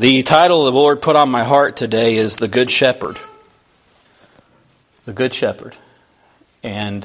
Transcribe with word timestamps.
The 0.00 0.22
title 0.22 0.64
the 0.64 0.70
Lord 0.70 1.02
put 1.02 1.16
on 1.16 1.28
my 1.28 1.42
heart 1.42 1.76
today 1.76 2.14
is 2.14 2.36
The 2.36 2.46
Good 2.46 2.70
Shepherd. 2.70 3.18
The 5.06 5.12
Good 5.12 5.34
Shepherd. 5.34 5.74
And 6.62 7.04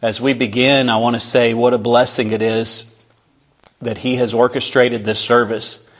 as 0.00 0.20
we 0.20 0.32
begin, 0.32 0.88
I 0.88 0.98
want 0.98 1.16
to 1.16 1.20
say 1.20 1.52
what 1.52 1.74
a 1.74 1.78
blessing 1.78 2.30
it 2.30 2.40
is 2.40 2.96
that 3.82 3.98
He 3.98 4.14
has 4.14 4.32
orchestrated 4.32 5.04
this 5.04 5.18
service. 5.18 5.90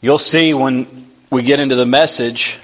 You'll 0.00 0.16
see 0.16 0.54
when 0.54 1.08
we 1.28 1.42
get 1.42 1.60
into 1.60 1.74
the 1.74 1.84
message 1.84 2.58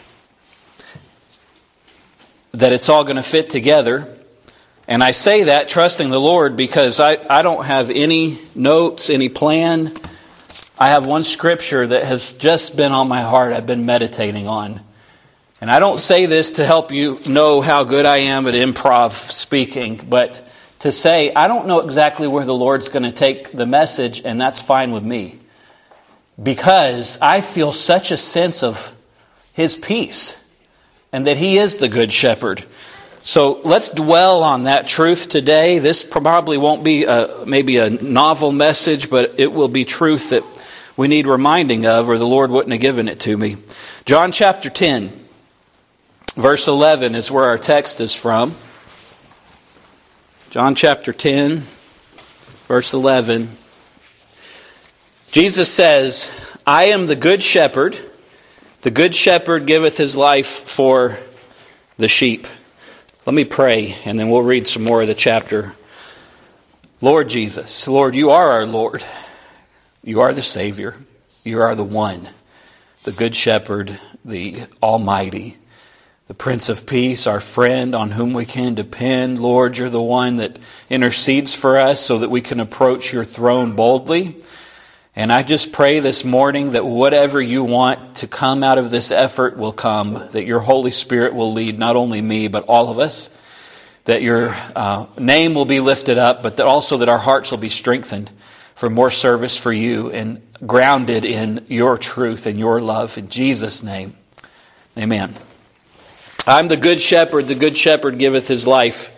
that 2.53 2.73
it's 2.73 2.89
all 2.89 3.05
going 3.05 3.17
to 3.17 3.23
fit 3.23 3.51
together. 3.51 4.09
And 4.89 5.05
I 5.05 5.11
say 5.11 5.43
that 5.45 5.69
trusting 5.69 6.09
the 6.09 6.19
Lord 6.19 6.57
because 6.57 6.99
I, 6.99 7.19
I 7.29 7.43
don't 7.43 7.67
have 7.67 7.91
any 7.91 8.39
notes, 8.55 9.11
any 9.11 9.29
plan 9.29 9.95
I 10.83 10.89
have 10.89 11.07
one 11.07 11.25
scripture 11.25 11.87
that 11.87 12.05
has 12.05 12.33
just 12.33 12.75
been 12.75 12.91
on 12.93 13.07
my 13.07 13.21
heart, 13.21 13.53
I've 13.53 13.67
been 13.67 13.85
meditating 13.85 14.49
on. 14.49 14.81
And 15.61 15.71
I 15.71 15.79
don't 15.79 15.99
say 15.99 16.25
this 16.25 16.53
to 16.53 16.65
help 16.65 16.91
you 16.91 17.19
know 17.29 17.61
how 17.61 17.85
good 17.85 18.07
I 18.07 18.17
am 18.17 18.47
at 18.47 18.55
improv 18.55 19.11
speaking, 19.11 20.01
but 20.09 20.43
to 20.79 20.91
say, 20.91 21.35
I 21.35 21.49
don't 21.49 21.67
know 21.67 21.81
exactly 21.81 22.27
where 22.27 22.47
the 22.47 22.55
Lord's 22.55 22.89
going 22.89 23.03
to 23.03 23.13
take 23.13 23.53
the 23.53 23.67
message, 23.67 24.23
and 24.25 24.41
that's 24.41 24.63
fine 24.63 24.91
with 24.91 25.03
me. 25.03 25.39
Because 26.43 27.21
I 27.21 27.43
feel 27.43 27.75
such 27.75 28.11
a 28.11 28.17
sense 28.17 28.63
of 28.63 28.97
His 29.53 29.77
peace 29.77 30.51
and 31.13 31.27
that 31.27 31.37
He 31.37 31.59
is 31.59 31.77
the 31.77 31.91
Good 31.91 32.11
Shepherd. 32.11 32.65
So 33.23 33.61
let's 33.65 33.91
dwell 33.91 34.43
on 34.43 34.63
that 34.63 34.89
truth 34.89 35.29
today. 35.29 35.79
This 35.79 36.05
probably 36.05 36.57
won't 36.57 36.83
be 36.83 37.05
a, 37.05 37.45
maybe 37.47 37.77
a 37.77 37.91
novel 37.91 38.51
message, 38.51 39.11
but 39.11 39.39
it 39.39 39.53
will 39.53 39.69
be 39.69 39.85
truth 39.85 40.31
that 40.31 40.43
we 41.01 41.09
need 41.09 41.27
reminding 41.27 41.87
of, 41.87 42.11
or 42.11 42.19
the 42.19 42.27
Lord 42.27 42.51
wouldn't 42.51 42.73
have 42.73 42.81
given 42.83 43.09
it 43.09 43.21
to 43.21 43.35
me. 43.35 43.57
John 44.05 44.33
chapter 44.33 44.69
10, 44.69 45.11
verse 46.35 46.69
11 46.69 47.15
is 47.15 47.31
where 47.31 47.47
our 47.47 47.57
text 47.57 48.03
is 48.03 48.15
from. 48.15 48.55
John 50.51 50.75
chapter 50.75 51.15
10, 51.15 51.61
verse 52.69 52.93
11. 52.93 53.49
Jesus 55.33 55.73
says, 55.73 56.39
I 56.67 56.85
am 56.89 57.07
the 57.07 57.17
good 57.17 57.43
shepherd. 57.43 57.99
The 58.83 58.91
good 58.91 59.17
shepherd 59.17 59.65
giveth 59.65 59.97
his 59.97 60.19
life 60.19 60.49
for 60.49 61.17
the 61.97 62.09
sheep. 62.09 62.47
Let 63.25 63.33
me 63.33 63.47
pray, 63.47 63.97
and 64.05 64.21
then 64.21 64.29
we'll 64.29 64.43
read 64.43 64.67
some 64.67 64.85
more 64.85 65.01
of 65.01 65.09
the 65.09 65.15
chapter. 65.15 65.75
Lord 67.01 67.31
Jesus, 67.31 67.89
Lord, 67.89 68.15
you 68.15 68.29
are 68.29 68.51
our 68.51 68.67
Lord. 68.67 69.03
You 70.03 70.21
are 70.21 70.33
the 70.33 70.43
Savior. 70.43 70.97
You 71.45 71.61
are 71.61 71.75
the 71.75 71.85
one, 71.85 72.27
the 73.03 73.13
Good 73.13 73.37
Shepherd, 73.37 73.99
the 74.25 74.63
Almighty, 74.83 75.59
the 76.27 76.33
Prince 76.33 76.71
of 76.71 76.87
Peace, 76.87 77.27
our 77.27 77.39
friend 77.39 77.95
on 77.95 78.13
whom 78.13 78.33
we 78.33 78.47
can 78.47 78.73
depend. 78.73 79.41
Lord, 79.41 79.77
you're 79.77 79.91
the 79.91 80.01
one 80.01 80.37
that 80.37 80.59
intercedes 80.89 81.55
for 81.55 81.77
us 81.77 82.01
so 82.01 82.17
that 82.17 82.31
we 82.31 82.41
can 82.41 82.61
approach 82.61 83.13
your 83.13 83.27
throne 83.27 83.77
boldly. 83.77 84.39
And 85.15 85.31
I 85.31 85.43
just 85.43 85.71
pray 85.71 86.01
this 86.01 86.25
morning 86.25 86.73
that 86.73 86.87
whatever 86.87 87.39
you 87.39 87.63
want 87.63 88.17
to 88.17 88.27
come 88.27 88.63
out 88.63 88.79
of 88.79 88.91
this 88.91 89.11
effort 89.11 89.59
will 89.59 89.73
come, 89.73 90.15
that 90.33 90.47
your 90.47 90.61
Holy 90.61 90.93
Spirit 90.93 91.35
will 91.35 91.53
lead 91.53 91.79
not 91.79 91.97
only 91.97 92.23
me, 92.23 92.49
but 92.49 92.65
all 92.69 92.89
of 92.89 92.99
us, 92.99 93.29
that 94.05 94.23
your 94.23 94.57
uh, 94.75 95.05
name 95.19 95.53
will 95.53 95.67
be 95.67 95.81
lifted 95.81 96.17
up, 96.17 96.43
but 96.43 96.57
that 96.57 96.65
also 96.65 96.97
that 96.99 97.11
our 97.11 97.19
hearts 97.19 97.51
will 97.51 97.59
be 97.59 97.69
strengthened 97.69 98.31
for 98.81 98.89
more 98.89 99.11
service 99.11 99.59
for 99.59 99.75
you 99.75 100.11
and 100.11 100.41
grounded 100.67 101.27
in 101.27 101.67
your 101.69 101.99
truth 101.99 102.47
and 102.47 102.59
your 102.59 102.81
love. 102.81 103.19
In 103.19 103.29
Jesus' 103.29 103.83
name, 103.83 104.15
amen. 104.97 105.35
I'm 106.47 106.69
the 106.69 106.79
good 106.79 106.99
shepherd. 106.99 107.45
The 107.45 107.55
good 107.55 107.77
shepherd 107.77 108.19
giveth 108.19 108.49
his 108.49 108.67
life 108.67 109.11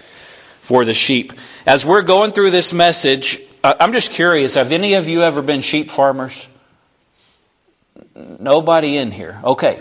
for 0.61 0.85
the 0.85 0.95
sheep. 0.95 1.33
As 1.65 1.87
we're 1.87 2.03
going 2.03 2.33
through 2.33 2.51
this 2.51 2.73
message, 2.73 3.39
I'm 3.63 3.93
just 3.93 4.11
curious 4.11 4.55
have 4.55 4.73
any 4.73 4.95
of 4.95 5.07
you 5.07 5.23
ever 5.23 5.43
been 5.43 5.61
sheep 5.61 5.93
farmers? 5.93 6.49
Nobody 8.17 8.97
in 8.97 9.13
here. 9.13 9.41
Okay, 9.45 9.81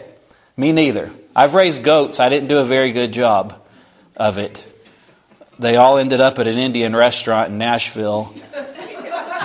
me 0.56 0.74
neither. 0.74 1.10
I've 1.36 1.56
raised 1.56 1.84
goats. 1.84 2.20
I 2.20 2.30
didn't 2.30 2.50
do 2.50 2.60
a 2.60 2.66
very 2.66 2.92
good 2.92 3.14
job 3.14 3.60
of 4.16 4.38
it. 4.38 4.72
They 5.58 5.76
all 5.78 5.98
ended 5.98 6.22
up 6.22 6.38
at 6.38 6.46
an 6.46 6.60
Indian 6.60 6.96
restaurant 6.96 7.50
in 7.50 7.58
Nashville 7.58 8.32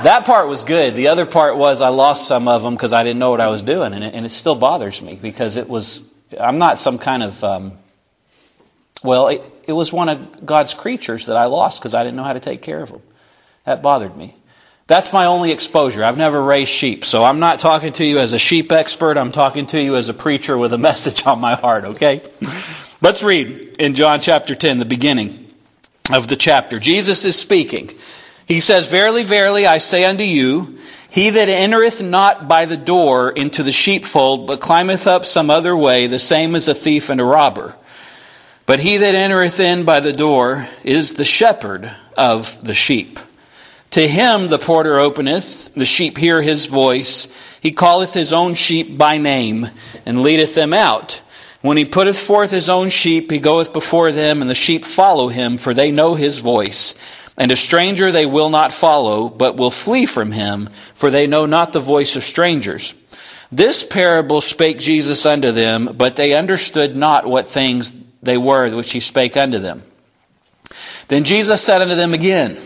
that 0.03 0.25
part 0.27 0.49
was 0.49 0.65
good. 0.65 0.95
The 0.95 1.09
other 1.09 1.27
part 1.27 1.57
was 1.57 1.83
I 1.83 1.89
lost 1.89 2.27
some 2.27 2.49
of 2.49 2.63
them 2.63 2.75
because 2.75 2.93
I 2.93 3.03
didn't 3.03 3.19
know 3.19 3.31
what 3.31 3.41
I 3.41 3.49
was 3.49 3.63
doing, 3.63 3.93
and 3.93 4.05
it, 4.05 4.15
and 4.15 4.27
it, 4.27 4.31
still 4.31 4.55
bothers 4.55 5.03
me 5.03 5.19
because 5.21 5.57
it 5.57 5.69
was. 5.69 6.09
I'm 6.39 6.59
not 6.59 6.79
some 6.79 6.99
kind 6.99 7.23
of. 7.23 7.43
Um, 7.43 7.73
well, 9.03 9.29
it, 9.29 9.43
it 9.67 9.73
was 9.73 9.93
one 9.93 10.09
of 10.09 10.45
God's 10.45 10.75
creatures 10.75 11.27
that 11.27 11.37
I 11.37 11.47
lost 11.47 11.81
because 11.81 11.95
I 11.95 12.03
didn't 12.03 12.17
know 12.17 12.25
how 12.25 12.33
to 12.33 12.41
take 12.41 12.63
care 12.63 12.83
of 12.83 12.91
them. 12.91 13.03
That 13.65 13.83
bothered 13.83 14.17
me. 14.17 14.35
That's 14.87 15.13
my 15.13 15.27
only 15.27 15.51
exposure. 15.51 16.05
I've 16.05 16.17
never 16.17 16.41
raised 16.41 16.71
sheep, 16.71 17.05
so 17.05 17.25
I'm 17.25 17.41
not 17.41 17.59
talking 17.59 17.93
to 17.95 18.05
you 18.05 18.21
as 18.21 18.33
a 18.33 18.39
sheep 18.39 18.71
expert. 18.71 19.19
I'm 19.19 19.33
talking 19.33 19.67
to 19.67 19.83
you 19.83 19.97
as 19.97 20.09
a 20.09 20.15
preacher 20.15 20.57
with 20.57 20.73
a 20.73 20.79
message 20.91 21.27
on 21.27 21.41
my 21.41 21.55
heart, 21.55 21.85
okay? 21.85 22.23
Let's 23.03 23.23
read 23.23 23.77
in 23.79 23.95
John 23.95 24.21
chapter 24.21 24.55
10, 24.55 24.79
the 24.79 24.85
beginning 24.85 25.47
of 26.13 26.29
the 26.29 26.37
chapter. 26.37 26.79
Jesus 26.79 27.25
is 27.25 27.37
speaking. 27.37 27.91
He 28.47 28.61
says, 28.61 28.89
Verily, 28.89 29.25
verily, 29.25 29.67
I 29.67 29.79
say 29.79 30.05
unto 30.05 30.25
you, 30.25 30.79
he 31.11 31.31
that 31.31 31.49
entereth 31.49 32.03
not 32.03 32.47
by 32.47 32.65
the 32.65 32.77
door 32.77 33.31
into 33.31 33.63
the 33.63 33.73
sheepfold, 33.73 34.47
but 34.47 34.61
climbeth 34.61 35.07
up 35.07 35.25
some 35.25 35.51
other 35.51 35.77
way, 35.77 36.07
the 36.07 36.19
same 36.19 36.55
is 36.55 36.69
a 36.69 36.75
thief 36.75 37.11
and 37.11 37.21
a 37.21 37.25
robber. 37.25 37.75
But 38.67 38.81
he 38.81 38.97
that 38.97 39.15
entereth 39.15 39.59
in 39.59 39.85
by 39.85 40.01
the 40.01 40.13
door 40.13 40.69
is 40.85 41.15
the 41.15 41.25
shepherd 41.25 41.91
of 42.17 42.63
the 42.65 42.75
sheep. 42.75 43.19
To 43.91 44.07
him 44.07 44.49
the 44.49 44.59
porter 44.59 44.99
openeth, 44.99 45.73
the 45.75 45.85
sheep 45.85 46.19
hear 46.19 46.43
his 46.43 46.67
voice. 46.67 47.29
He 47.61 47.73
calleth 47.73 48.13
his 48.13 48.33
own 48.33 48.55
sheep 48.55 48.99
by 48.99 49.19
name, 49.19 49.69
and 50.05 50.23
leadeth 50.23 50.55
them 50.55 50.75
out. 50.75 51.23
When 51.63 51.77
he 51.77 51.85
putteth 51.85 52.19
forth 52.19 52.51
his 52.51 52.69
own 52.69 52.91
sheep, 52.91 53.31
he 53.31 53.39
goeth 53.39 53.73
before 53.73 54.13
them, 54.13 54.41
and 54.41 54.51
the 54.51 54.55
sheep 54.55 54.85
follow 54.85 55.29
him, 55.29 55.57
for 55.57 55.73
they 55.73 55.91
know 55.91 56.15
his 56.15 56.39
voice. 56.39 56.95
And 57.37 57.53
a 57.53 57.57
stranger 57.57 58.11
they 58.11 58.27
will 58.27 58.51
not 58.51 58.73
follow, 58.73 59.29
but 59.29 59.57
will 59.57 59.71
flee 59.71 60.07
from 60.07 60.33
him, 60.33 60.69
for 60.95 61.11
they 61.11 61.27
know 61.27 61.47
not 61.47 61.73
the 61.73 61.81
voice 61.81 62.17
of 62.17 62.23
strangers. 62.23 62.95
This 63.53 63.85
parable 63.85 64.41
spake 64.41 64.79
Jesus 64.79 65.25
unto 65.27 65.53
them, 65.53 65.91
but 65.97 66.17
they 66.17 66.35
understood 66.35 66.97
not 66.97 67.27
what 67.27 67.47
things 67.47 67.95
they 68.23 68.37
were 68.37 68.75
which 68.75 68.93
he 68.93 69.01
spake 69.01 69.37
unto 69.37 69.59
them. 69.59 69.83
Then 71.09 71.25
Jesus 71.25 71.63
said 71.63 71.83
unto 71.83 71.95
them 71.95 72.15
again, 72.15 72.57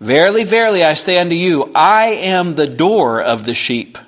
Verily, 0.00 0.42
verily, 0.44 0.82
I 0.82 0.94
say 0.94 1.18
unto 1.18 1.34
you, 1.34 1.70
I 1.74 2.06
am 2.06 2.54
the 2.54 2.66
door 2.66 3.22
of 3.22 3.44
the 3.44 3.54
sheep. 3.54 3.98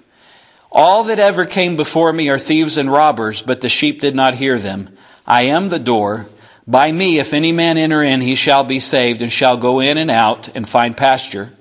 All 0.72 1.04
that 1.04 1.20
ever 1.20 1.46
came 1.46 1.76
before 1.76 2.12
me 2.12 2.28
are 2.30 2.38
thieves 2.38 2.76
and 2.76 2.90
robbers, 2.90 3.42
but 3.42 3.60
the 3.60 3.68
sheep 3.68 4.00
did 4.00 4.14
not 4.14 4.34
hear 4.34 4.58
them. 4.58 4.96
I 5.24 5.42
am 5.42 5.68
the 5.68 5.78
door. 5.78 6.26
By 6.66 6.90
me, 6.90 7.18
if 7.18 7.34
any 7.34 7.52
man 7.52 7.76
enter 7.76 8.02
in, 8.02 8.20
he 8.20 8.36
shall 8.36 8.64
be 8.64 8.80
saved, 8.80 9.20
and 9.20 9.30
shall 9.30 9.56
go 9.56 9.80
in 9.80 9.98
and 9.98 10.10
out 10.10 10.54
and 10.56 10.68
find 10.68 10.96
pasture. 10.96 11.52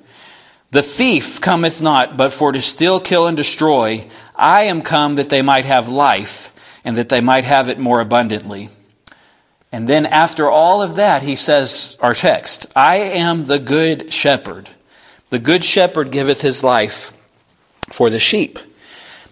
The 0.72 0.82
thief 0.82 1.42
cometh 1.42 1.82
not, 1.82 2.18
but 2.18 2.32
for 2.32 2.52
to 2.52 2.62
steal, 2.62 3.00
kill, 3.00 3.28
and 3.28 3.36
destroy. 3.38 4.08
I 4.36 4.64
am 4.64 4.82
come 4.82 5.16
that 5.16 5.30
they 5.30 5.42
might 5.42 5.66
have 5.66 5.90
life, 5.90 6.52
and 6.86 6.96
that 6.98 7.10
they 7.10 7.22
might 7.22 7.44
have 7.44 7.70
it 7.70 7.80
more 7.80 8.00
abundantly. 8.00 8.70
And 9.72 9.88
then 9.90 10.06
after 10.06 10.50
all 10.50 10.82
of 10.82 10.96
that, 10.96 11.24
he 11.24 11.36
says, 11.36 11.98
our 12.00 12.14
text, 12.14 12.72
I 12.76 12.98
am 12.98 13.46
the 13.46 13.60
good 13.60 14.12
shepherd. 14.12 14.70
The 15.32 15.40
good 15.40 15.64
shepherd 15.64 16.12
giveth 16.12 16.42
his 16.42 16.64
life 16.64 17.12
for 17.92 18.10
the 18.10 18.20
sheep. 18.20 18.60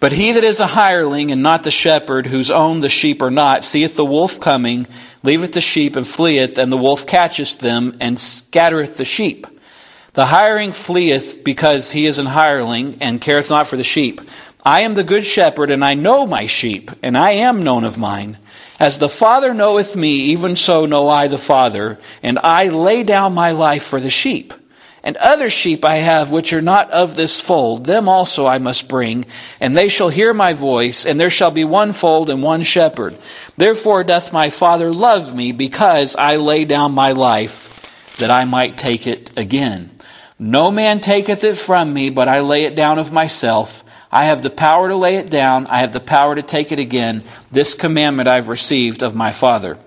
But 0.02 0.14
he 0.14 0.32
that 0.32 0.42
is 0.42 0.58
a 0.58 0.66
hireling 0.66 1.30
and 1.30 1.44
not 1.44 1.62
the 1.62 1.70
shepherd, 1.70 2.26
whose 2.26 2.50
own 2.50 2.80
the 2.80 2.88
sheep 2.88 3.22
are 3.22 3.30
not, 3.30 3.62
seeth 3.62 3.94
the 3.94 4.04
wolf 4.04 4.40
coming, 4.40 4.88
leaveth 5.22 5.52
the 5.52 5.60
sheep 5.60 5.94
and 5.94 6.04
fleeth, 6.04 6.58
and 6.58 6.72
the 6.72 6.76
wolf 6.76 7.06
catcheth 7.06 7.60
them 7.60 7.96
and 8.00 8.18
scattereth 8.18 8.96
the 8.96 9.04
sheep. 9.04 9.46
The 10.14 10.26
hireling 10.26 10.72
fleeth 10.72 11.44
because 11.44 11.92
he 11.92 12.06
is 12.06 12.18
an 12.18 12.26
hireling 12.26 12.98
and 13.00 13.20
careth 13.20 13.48
not 13.48 13.68
for 13.68 13.76
the 13.76 13.84
sheep. 13.84 14.20
I 14.64 14.80
am 14.80 14.94
the 14.94 15.04
good 15.04 15.24
shepherd, 15.24 15.70
and 15.70 15.84
I 15.84 15.94
know 15.94 16.26
my 16.26 16.46
sheep, 16.46 16.90
and 17.00 17.16
I 17.16 17.30
am 17.30 17.62
known 17.62 17.84
of 17.84 17.96
mine. 17.96 18.38
As 18.80 18.98
the 18.98 19.08
Father 19.08 19.54
knoweth 19.54 19.94
me, 19.94 20.14
even 20.32 20.56
so 20.56 20.84
know 20.84 21.08
I 21.08 21.28
the 21.28 21.38
Father, 21.38 22.00
and 22.24 22.40
I 22.42 22.66
lay 22.66 23.04
down 23.04 23.34
my 23.34 23.52
life 23.52 23.84
for 23.84 24.00
the 24.00 24.10
sheep. 24.10 24.52
And 25.04 25.16
other 25.16 25.50
sheep 25.50 25.84
I 25.84 25.96
have 25.96 26.30
which 26.30 26.52
are 26.52 26.62
not 26.62 26.90
of 26.92 27.16
this 27.16 27.40
fold, 27.40 27.86
them 27.86 28.08
also 28.08 28.46
I 28.46 28.58
must 28.58 28.88
bring, 28.88 29.24
and 29.60 29.76
they 29.76 29.88
shall 29.88 30.10
hear 30.10 30.32
my 30.32 30.52
voice, 30.52 31.04
and 31.04 31.18
there 31.18 31.30
shall 31.30 31.50
be 31.50 31.64
one 31.64 31.92
fold 31.92 32.30
and 32.30 32.42
one 32.42 32.62
shepherd. 32.62 33.16
Therefore 33.56 34.04
doth 34.04 34.32
my 34.32 34.48
Father 34.50 34.92
love 34.92 35.34
me, 35.34 35.50
because 35.50 36.14
I 36.14 36.36
lay 36.36 36.64
down 36.64 36.92
my 36.92 37.12
life, 37.12 38.16
that 38.18 38.30
I 38.30 38.44
might 38.44 38.78
take 38.78 39.08
it 39.08 39.36
again. 39.36 39.90
No 40.38 40.70
man 40.70 41.00
taketh 41.00 41.42
it 41.42 41.56
from 41.56 41.92
me, 41.92 42.10
but 42.10 42.28
I 42.28 42.40
lay 42.40 42.64
it 42.64 42.76
down 42.76 42.98
of 42.98 43.12
myself. 43.12 43.84
I 44.10 44.26
have 44.26 44.42
the 44.42 44.50
power 44.50 44.88
to 44.88 44.96
lay 44.96 45.16
it 45.16 45.30
down, 45.30 45.66
I 45.66 45.78
have 45.78 45.92
the 45.92 46.00
power 46.00 46.36
to 46.36 46.42
take 46.42 46.70
it 46.70 46.78
again. 46.78 47.24
This 47.50 47.74
commandment 47.74 48.28
I've 48.28 48.48
received 48.48 49.02
of 49.02 49.16
my 49.16 49.32
Father. 49.32 49.78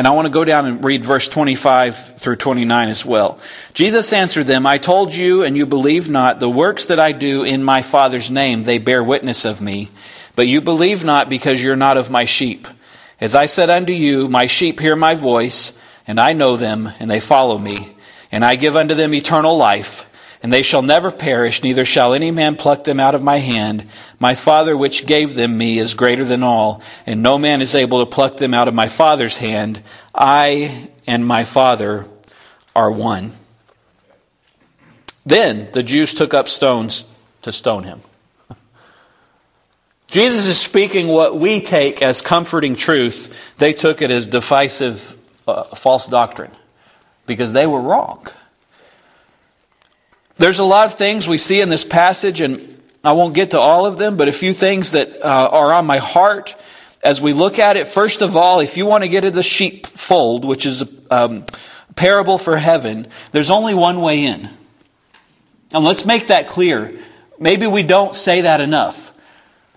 And 0.00 0.06
I 0.06 0.12
want 0.12 0.24
to 0.24 0.32
go 0.32 0.46
down 0.46 0.64
and 0.64 0.82
read 0.82 1.04
verse 1.04 1.28
25 1.28 2.16
through 2.16 2.36
29 2.36 2.88
as 2.88 3.04
well. 3.04 3.38
Jesus 3.74 4.14
answered 4.14 4.46
them, 4.46 4.66
I 4.66 4.78
told 4.78 5.14
you, 5.14 5.42
and 5.42 5.54
you 5.54 5.66
believe 5.66 6.08
not, 6.08 6.40
the 6.40 6.48
works 6.48 6.86
that 6.86 6.98
I 6.98 7.12
do 7.12 7.44
in 7.44 7.62
my 7.62 7.82
Father's 7.82 8.30
name, 8.30 8.62
they 8.62 8.78
bear 8.78 9.04
witness 9.04 9.44
of 9.44 9.60
me. 9.60 9.90
But 10.34 10.46
you 10.46 10.62
believe 10.62 11.04
not 11.04 11.28
because 11.28 11.62
you're 11.62 11.76
not 11.76 11.98
of 11.98 12.10
my 12.10 12.24
sheep. 12.24 12.66
As 13.20 13.34
I 13.34 13.44
said 13.44 13.68
unto 13.68 13.92
you, 13.92 14.26
my 14.26 14.46
sheep 14.46 14.80
hear 14.80 14.96
my 14.96 15.14
voice, 15.14 15.78
and 16.06 16.18
I 16.18 16.32
know 16.32 16.56
them, 16.56 16.88
and 16.98 17.10
they 17.10 17.20
follow 17.20 17.58
me. 17.58 17.92
And 18.32 18.42
I 18.42 18.56
give 18.56 18.76
unto 18.76 18.94
them 18.94 19.12
eternal 19.12 19.58
life 19.58 20.09
and 20.42 20.52
they 20.52 20.62
shall 20.62 20.82
never 20.82 21.10
perish, 21.10 21.62
neither 21.62 21.84
shall 21.84 22.14
any 22.14 22.30
man 22.30 22.56
pluck 22.56 22.84
them 22.84 22.98
out 22.98 23.14
of 23.14 23.22
my 23.22 23.36
hand. 23.36 23.84
My 24.18 24.34
Father 24.34 24.76
which 24.76 25.06
gave 25.06 25.34
them 25.34 25.58
me 25.58 25.78
is 25.78 25.94
greater 25.94 26.24
than 26.24 26.42
all, 26.42 26.82
and 27.06 27.22
no 27.22 27.38
man 27.38 27.60
is 27.60 27.74
able 27.74 28.00
to 28.00 28.10
pluck 28.10 28.38
them 28.38 28.54
out 28.54 28.68
of 28.68 28.74
my 28.74 28.88
Father's 28.88 29.38
hand. 29.38 29.82
I 30.14 30.90
and 31.06 31.26
my 31.26 31.44
Father 31.44 32.06
are 32.74 32.90
one. 32.90 33.32
Then 35.26 35.68
the 35.72 35.82
Jews 35.82 36.14
took 36.14 36.32
up 36.32 36.48
stones 36.48 37.06
to 37.42 37.52
stone 37.52 37.82
him. 37.82 38.00
Jesus 40.06 40.46
is 40.46 40.58
speaking 40.58 41.08
what 41.08 41.36
we 41.36 41.60
take 41.60 42.00
as 42.00 42.22
comforting 42.22 42.76
truth. 42.76 43.54
They 43.58 43.74
took 43.74 44.00
it 44.00 44.10
as 44.10 44.26
divisive, 44.26 45.16
uh, 45.46 45.64
false 45.64 46.06
doctrine 46.06 46.52
because 47.26 47.52
they 47.52 47.66
were 47.66 47.80
wrong. 47.80 48.26
There's 50.40 50.58
a 50.58 50.64
lot 50.64 50.86
of 50.86 50.94
things 50.94 51.28
we 51.28 51.36
see 51.36 51.60
in 51.60 51.68
this 51.68 51.84
passage, 51.84 52.40
and 52.40 52.80
I 53.04 53.12
won't 53.12 53.34
get 53.34 53.50
to 53.50 53.60
all 53.60 53.84
of 53.84 53.98
them, 53.98 54.16
but 54.16 54.26
a 54.26 54.32
few 54.32 54.54
things 54.54 54.92
that 54.92 55.22
uh, 55.22 55.50
are 55.52 55.70
on 55.70 55.84
my 55.84 55.98
heart 55.98 56.56
as 57.04 57.20
we 57.20 57.34
look 57.34 57.58
at 57.58 57.76
it. 57.76 57.86
First 57.86 58.22
of 58.22 58.38
all, 58.38 58.60
if 58.60 58.78
you 58.78 58.86
want 58.86 59.04
to 59.04 59.08
get 59.08 59.20
to 59.20 59.30
the 59.30 59.42
sheepfold, 59.42 60.46
which 60.46 60.64
is 60.64 60.80
a 60.80 61.14
um, 61.14 61.44
parable 61.94 62.38
for 62.38 62.56
heaven, 62.56 63.08
there's 63.32 63.50
only 63.50 63.74
one 63.74 64.00
way 64.00 64.24
in. 64.24 64.48
And 65.74 65.84
let's 65.84 66.06
make 66.06 66.28
that 66.28 66.48
clear. 66.48 66.98
Maybe 67.38 67.66
we 67.66 67.82
don't 67.82 68.16
say 68.16 68.40
that 68.40 68.62
enough. 68.62 69.12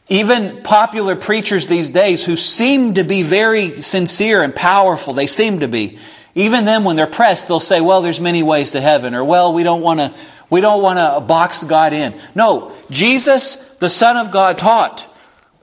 Even 0.08 0.64
popular 0.64 1.18
preachers 1.18 1.68
these 1.68 1.92
days 1.92 2.24
who 2.24 2.38
seem 2.38 2.94
to 2.94 3.04
be 3.04 3.22
very 3.22 3.72
sincere 3.72 4.42
and 4.42 4.56
powerful, 4.56 5.14
they 5.14 5.28
seem 5.28 5.60
to 5.60 5.68
be. 5.68 6.00
Even 6.36 6.64
them, 6.64 6.86
when 6.86 6.96
they're 6.96 7.06
pressed, 7.06 7.50
they'll 7.50 7.60
say, 7.60 7.82
well, 7.82 8.02
there's 8.02 8.22
many 8.22 8.44
ways 8.44 8.72
to 8.72 8.80
heaven, 8.80 9.14
or 9.14 9.26
well, 9.26 9.54
we 9.54 9.64
don't 9.64 9.82
want 9.82 10.00
to 10.00 10.14
we 10.54 10.62
don't 10.62 10.84
want 10.84 11.00
to 11.00 11.20
box 11.26 11.64
God 11.64 11.94
in. 11.94 12.14
No, 12.36 12.76
Jesus, 12.92 13.56
the 13.78 13.90
Son 13.90 14.18
of 14.18 14.30
God, 14.30 14.60
taught 14.60 15.12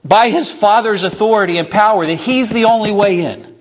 by 0.03 0.27
his 0.27 0.51
Father's 0.51 1.03
authority 1.03 1.57
and 1.57 1.69
power 1.69 2.05
that 2.05 2.15
he's 2.15 2.49
the 2.49 2.65
only 2.65 2.91
way 2.91 3.21
in. 3.21 3.55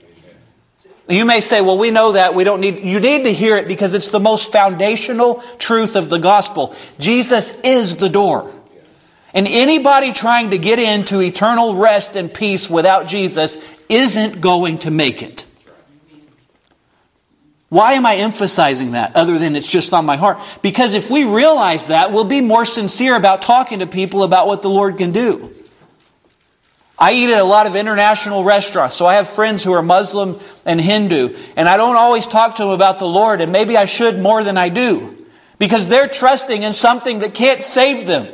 You 1.09 1.25
may 1.25 1.41
say, 1.41 1.61
well, 1.61 1.79
we 1.79 1.93
know 1.93 2.13
that. 2.13 2.35
We 2.35 2.43
don't 2.43 2.61
need, 2.61 2.81
you 2.81 2.99
need 2.99 3.23
to 3.25 3.33
hear 3.33 3.57
it 3.57 3.69
because 3.69 3.95
it's 3.95 4.09
the 4.09 4.19
most 4.19 4.51
foundational 4.51 5.37
truth 5.61 5.95
of 5.95 6.11
the 6.11 6.19
gospel. 6.19 6.75
Jesus 6.99 7.57
is 7.61 7.99
the 7.99 8.09
door. 8.09 8.53
And 9.33 9.47
anybody 9.47 10.13
trying 10.13 10.51
to 10.51 10.59
get 10.59 10.81
into 10.81 11.21
eternal 11.21 11.77
rest 11.77 12.17
and 12.17 12.35
peace 12.35 12.69
without 12.69 13.07
Jesus 13.07 13.57
isn't 13.89 14.41
going 14.41 14.79
to 14.79 14.91
make 14.91 15.23
it. 15.23 15.47
Why 17.71 17.93
am 17.93 18.05
I 18.05 18.17
emphasizing 18.17 18.93
that 18.93 19.15
other 19.15 19.39
than 19.39 19.55
it's 19.55 19.71
just 19.71 19.95
on 19.95 20.05
my 20.05 20.17
heart? 20.17 20.39
Because 20.61 20.95
if 20.95 21.09
we 21.09 21.25
realize 21.25 21.87
that, 21.87 22.13
we'll 22.13 22.25
be 22.25 22.41
more 22.41 22.65
sincere 22.65 23.15
about 23.15 23.43
talking 23.43 23.79
to 23.79 23.87
people 23.87 24.25
about 24.25 24.49
what 24.49 24.61
the 24.61 24.69
Lord 24.69 24.99
can 24.99 25.13
do. 25.13 25.55
I 26.99 27.13
eat 27.13 27.33
at 27.33 27.41
a 27.41 27.45
lot 27.45 27.69
of 27.69 27.77
international 27.77 28.43
restaurants, 28.43 28.97
so 28.97 29.07
I 29.07 29.15
have 29.15 29.29
friends 29.29 29.63
who 29.63 29.73
are 29.73 29.83
Muslim 29.83 30.41
and 30.67 30.81
Hindu, 30.81 31.37
and 31.57 31.69
I 31.69 31.77
don't 31.77 31.97
always 31.97 32.27
talk 32.27 32.57
to 32.57 32.65
them 32.65 32.73
about 32.73 32.99
the 32.99 33.07
Lord, 33.07 33.41
and 33.41 33.53
maybe 33.53 33.77
I 33.77 33.85
should 33.85 34.19
more 34.19 34.43
than 34.43 34.59
I 34.59 34.69
do. 34.69 35.17
Because 35.59 35.87
they're 35.87 36.09
trusting 36.09 36.63
in 36.65 36.73
something 36.73 37.21
that 37.21 37.35
can't 37.35 37.63
save 37.63 38.07
them. 38.07 38.27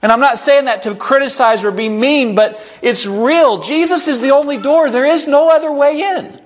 And 0.00 0.12
I'm 0.12 0.20
not 0.20 0.38
saying 0.38 0.66
that 0.66 0.82
to 0.82 0.94
criticize 0.94 1.64
or 1.64 1.72
be 1.72 1.88
mean, 1.88 2.36
but 2.36 2.60
it's 2.82 3.04
real. 3.04 3.58
Jesus 3.58 4.06
is 4.06 4.20
the 4.20 4.30
only 4.30 4.58
door. 4.58 4.90
There 4.90 5.06
is 5.06 5.26
no 5.26 5.50
other 5.50 5.72
way 5.72 6.00
in. 6.00 6.43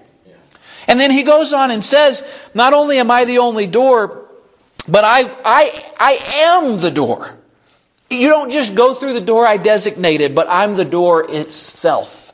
And 0.88 0.98
then 0.98 1.10
he 1.10 1.22
goes 1.22 1.52
on 1.52 1.70
and 1.70 1.84
says, 1.84 2.24
Not 2.54 2.72
only 2.72 2.98
am 2.98 3.10
I 3.10 3.26
the 3.26 3.38
only 3.38 3.66
door, 3.66 4.26
but 4.88 5.04
I, 5.04 5.30
I, 5.44 5.84
I 6.00 6.12
am 6.34 6.78
the 6.78 6.90
door. 6.90 7.38
You 8.10 8.28
don't 8.30 8.50
just 8.50 8.74
go 8.74 8.94
through 8.94 9.12
the 9.12 9.20
door 9.20 9.46
I 9.46 9.58
designated, 9.58 10.34
but 10.34 10.48
I'm 10.48 10.74
the 10.74 10.86
door 10.86 11.30
itself. 11.30 12.32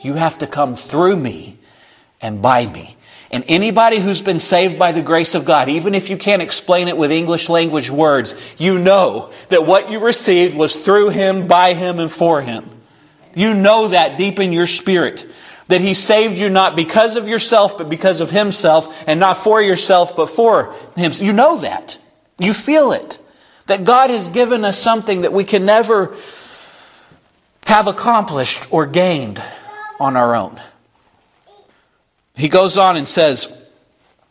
You 0.00 0.14
have 0.14 0.38
to 0.38 0.48
come 0.48 0.74
through 0.74 1.16
me 1.16 1.58
and 2.20 2.42
by 2.42 2.66
me. 2.66 2.96
And 3.30 3.44
anybody 3.48 3.98
who's 3.98 4.22
been 4.22 4.38
saved 4.38 4.78
by 4.78 4.92
the 4.92 5.02
grace 5.02 5.34
of 5.34 5.44
God, 5.44 5.68
even 5.68 5.94
if 5.94 6.10
you 6.10 6.16
can't 6.16 6.42
explain 6.42 6.88
it 6.88 6.96
with 6.96 7.12
English 7.12 7.48
language 7.48 7.90
words, 7.90 8.54
you 8.58 8.78
know 8.78 9.32
that 9.48 9.66
what 9.66 9.90
you 9.90 10.04
received 10.04 10.56
was 10.56 10.84
through 10.84 11.10
Him, 11.10 11.46
by 11.46 11.74
Him, 11.74 11.98
and 11.98 12.10
for 12.10 12.40
Him. 12.40 12.68
You 13.34 13.52
know 13.52 13.88
that 13.88 14.16
deep 14.16 14.38
in 14.38 14.52
your 14.52 14.66
spirit. 14.66 15.26
That 15.68 15.80
He 15.80 15.94
saved 15.94 16.38
you 16.38 16.48
not 16.48 16.76
because 16.76 17.16
of 17.16 17.28
yourself, 17.28 17.76
but 17.76 17.88
because 17.88 18.20
of 18.20 18.30
Himself, 18.30 19.04
and 19.06 19.18
not 19.18 19.36
for 19.36 19.60
yourself, 19.60 20.16
but 20.16 20.30
for 20.30 20.74
Him. 20.96 21.12
You 21.14 21.32
know 21.32 21.58
that. 21.58 21.98
You 22.38 22.52
feel 22.52 22.92
it. 22.92 23.18
That 23.66 23.84
God 23.84 24.10
has 24.10 24.28
given 24.28 24.64
us 24.64 24.80
something 24.80 25.22
that 25.22 25.32
we 25.32 25.44
can 25.44 25.64
never 25.64 26.16
have 27.66 27.88
accomplished 27.88 28.72
or 28.72 28.86
gained 28.86 29.42
on 29.98 30.16
our 30.16 30.36
own. 30.36 30.60
He 32.36 32.48
goes 32.48 32.78
on 32.78 32.96
and 32.96 33.08
says, 33.08 33.70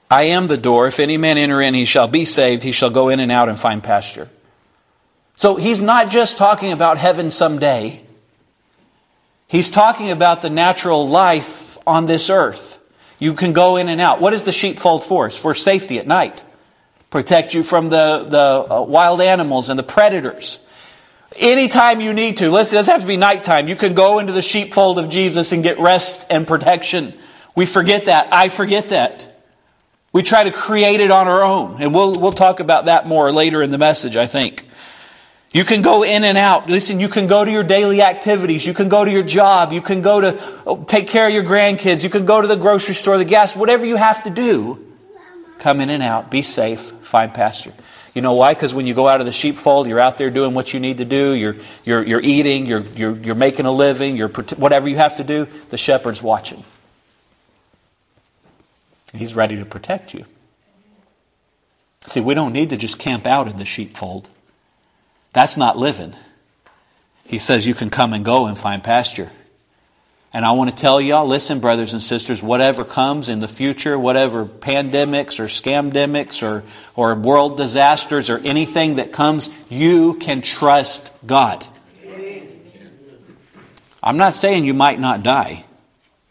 I 0.10 0.24
am 0.24 0.48
the 0.48 0.58
door. 0.58 0.88
If 0.88 1.00
any 1.00 1.18
man 1.18 1.38
enter 1.38 1.60
in, 1.60 1.74
he 1.74 1.86
shall 1.86 2.08
be 2.08 2.24
saved. 2.24 2.64
He 2.64 2.72
shall 2.72 2.92
go 2.92 3.10
in 3.10 3.20
and 3.20 3.32
out 3.32 3.50
and 3.50 3.58
find 3.58 3.84
pasture. 3.84 4.30
So 5.36 5.56
he's 5.56 5.82
not 5.82 6.10
just 6.10 6.38
talking 6.38 6.72
about 6.72 6.98
heaven 6.98 7.32
someday. 7.32 8.05
He's 9.48 9.70
talking 9.70 10.12
about 10.12 10.42
the 10.42 10.50
natural 10.50 11.08
life 11.08 11.78
on 11.86 12.08
this 12.08 12.30
earth. 12.30 12.82
You 13.20 13.34
can 13.34 13.54
go 13.54 13.78
in 13.78 13.90
and 13.90 14.02
out. 14.02 14.20
What 14.20 14.34
is 14.34 14.44
the 14.44 14.52
sheepfold 14.52 15.04
for? 15.04 15.28
It's 15.28 15.38
for 15.38 15.54
safety 15.54 16.00
at 16.00 16.08
night. 16.08 16.44
Protect 17.10 17.54
you 17.54 17.64
from 17.64 17.90
the, 17.90 18.26
the 18.28 18.74
uh, 18.74 18.82
wild 18.82 19.22
animals 19.22 19.70
and 19.70 19.80
the 19.80 19.84
predators. 19.84 20.60
Anytime 21.38 22.02
you 22.02 22.14
need 22.14 22.38
to, 22.38 22.50
listen, 22.50 22.76
it 22.76 22.80
doesn't 22.80 22.92
have 22.92 23.02
to 23.02 23.08
be 23.08 23.18
nighttime. 23.18 23.68
You 23.68 23.76
can 23.76 23.94
go 23.94 24.20
into 24.20 24.34
the 24.34 24.42
sheepfold 24.42 25.00
of 25.00 25.10
Jesus 25.10 25.52
and 25.52 25.64
get 25.64 25.80
rest 25.80 26.26
and 26.30 26.48
protection. 26.48 27.14
We 27.56 27.66
forget 27.66 28.06
that. 28.06 28.30
I 28.32 28.50
forget 28.50 28.90
that. 28.90 29.32
We 30.12 30.24
try 30.24 30.46
to 30.46 30.52
create 30.52 31.02
it 31.02 31.12
on 31.12 31.28
our 31.28 31.44
own. 31.44 31.82
And 31.82 31.94
we'll, 31.94 32.14
we'll 32.20 32.32
talk 32.32 32.60
about 32.60 32.86
that 32.86 33.08
more 33.08 33.32
later 33.32 33.62
in 33.62 33.70
the 33.70 33.78
message, 33.78 34.18
I 34.18 34.28
think. 34.28 34.65
You 35.56 35.64
can 35.64 35.82
go 35.82 36.04
in 36.04 36.26
and 36.26 36.38
out. 36.38 36.68
Listen, 36.70 37.00
you 37.00 37.08
can 37.08 37.28
go 37.28 37.46
to 37.46 37.50
your 37.50 37.64
daily 37.64 38.02
activities. 38.02 38.66
You 38.66 38.74
can 38.74 38.90
go 38.90 39.06
to 39.06 39.10
your 39.10 39.24
job. 39.24 39.72
You 39.72 39.80
can 39.80 40.02
go 40.02 40.20
to 40.20 40.38
oh, 40.68 40.84
take 40.84 41.08
care 41.08 41.30
of 41.30 41.34
your 41.34 41.46
grandkids. 41.46 42.04
You 42.04 42.10
can 42.10 42.26
go 42.26 42.42
to 42.42 42.48
the 42.50 42.58
grocery 42.58 42.94
store, 42.94 43.18
the 43.18 43.24
gas, 43.24 43.56
whatever 43.56 43.86
you 43.86 43.96
have 43.96 44.22
to 44.24 44.30
do. 44.30 44.86
Come 45.60 45.80
in 45.80 45.90
and 45.90 46.04
out. 46.04 46.30
Be 46.30 46.42
safe. 46.42 46.82
Find 46.82 47.34
pasture. 47.34 47.72
You 48.14 48.22
know 48.22 48.34
why? 48.34 48.54
Because 48.54 48.74
when 48.74 48.86
you 48.86 48.94
go 48.94 49.08
out 49.08 49.22
of 49.22 49.26
the 49.26 49.32
sheepfold, 49.32 49.88
you're 49.88 50.02
out 50.02 50.18
there 50.18 50.30
doing 50.30 50.54
what 50.54 50.74
you 50.74 50.82
need 50.82 50.98
to 50.98 51.06
do. 51.06 51.34
You're, 51.34 51.56
you're, 51.86 52.04
you're 52.04 52.22
eating. 52.22 52.66
You're, 52.66 52.82
you're, 52.82 53.16
you're 53.16 53.34
making 53.34 53.66
a 53.66 53.72
living. 53.72 54.18
You're, 54.18 54.28
whatever 54.58 54.90
you 54.90 54.98
have 54.98 55.16
to 55.16 55.24
do, 55.24 55.48
the 55.70 55.78
shepherd's 55.78 56.22
watching. 56.22 56.66
He's 59.14 59.34
ready 59.34 59.56
to 59.56 59.64
protect 59.64 60.14
you. 60.14 60.26
See, 62.02 62.20
we 62.20 62.34
don't 62.34 62.52
need 62.52 62.72
to 62.72 62.78
just 62.78 63.00
camp 63.00 63.26
out 63.26 63.48
in 63.48 63.56
the 63.56 63.64
sheepfold. 63.64 64.28
That's 65.36 65.58
not 65.58 65.78
living. 65.78 66.16
He 67.26 67.40
says 67.40 67.68
you 67.68 67.74
can 67.74 67.90
come 67.90 68.14
and 68.14 68.24
go 68.24 68.46
and 68.46 68.58
find 68.58 68.82
pasture. 68.82 69.30
And 70.32 70.46
I 70.46 70.54
want 70.54 70.70
to 70.70 70.76
tell 70.76 71.02
y'all, 71.02 71.28
listen, 71.28 71.60
brothers 71.60 71.92
and 71.92 72.02
sisters, 72.02 72.42
whatever 72.42 72.86
comes 72.86 73.28
in 73.28 73.42
the 73.42 73.48
future, 73.50 74.00
whatever 74.00 74.46
pandemics 74.46 75.38
or 75.38 75.48
scamdemics 75.48 76.42
or, 76.42 76.64
or 76.96 77.16
world 77.16 77.58
disasters 77.58 78.30
or 78.30 78.38
anything 78.46 78.96
that 78.96 79.12
comes, 79.12 79.54
you 79.70 80.14
can 80.14 80.42
trust 80.42 81.14
God. 81.28 81.68
I'm 84.02 84.16
not 84.16 84.34
saying 84.34 84.64
you 84.64 84.74
might 84.74 85.02
not 85.02 85.22
die, 85.22 85.66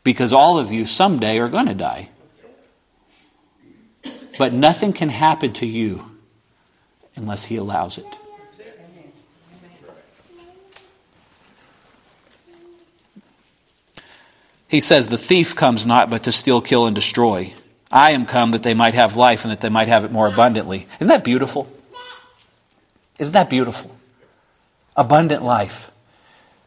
because 0.02 0.32
all 0.32 0.58
of 0.58 0.72
you 0.72 0.86
someday 0.86 1.38
are 1.40 1.48
going 1.50 1.66
to 1.66 1.74
die. 1.74 2.08
But 4.38 4.54
nothing 4.54 4.94
can 4.94 5.10
happen 5.10 5.52
to 5.54 5.66
you 5.66 6.10
unless 7.16 7.44
He 7.44 7.56
allows 7.56 7.98
it. 7.98 8.18
He 14.74 14.80
says, 14.80 15.06
The 15.06 15.16
thief 15.16 15.54
comes 15.54 15.86
not 15.86 16.10
but 16.10 16.24
to 16.24 16.32
steal, 16.32 16.60
kill, 16.60 16.86
and 16.86 16.96
destroy. 16.96 17.52
I 17.92 18.10
am 18.10 18.26
come 18.26 18.50
that 18.50 18.64
they 18.64 18.74
might 18.74 18.94
have 18.94 19.14
life 19.14 19.44
and 19.44 19.52
that 19.52 19.60
they 19.60 19.68
might 19.68 19.86
have 19.86 20.02
it 20.02 20.10
more 20.10 20.26
abundantly. 20.26 20.88
Isn't 20.96 21.06
that 21.06 21.22
beautiful? 21.22 21.72
Isn't 23.20 23.34
that 23.34 23.48
beautiful? 23.48 23.96
Abundant 24.96 25.44
life 25.44 25.92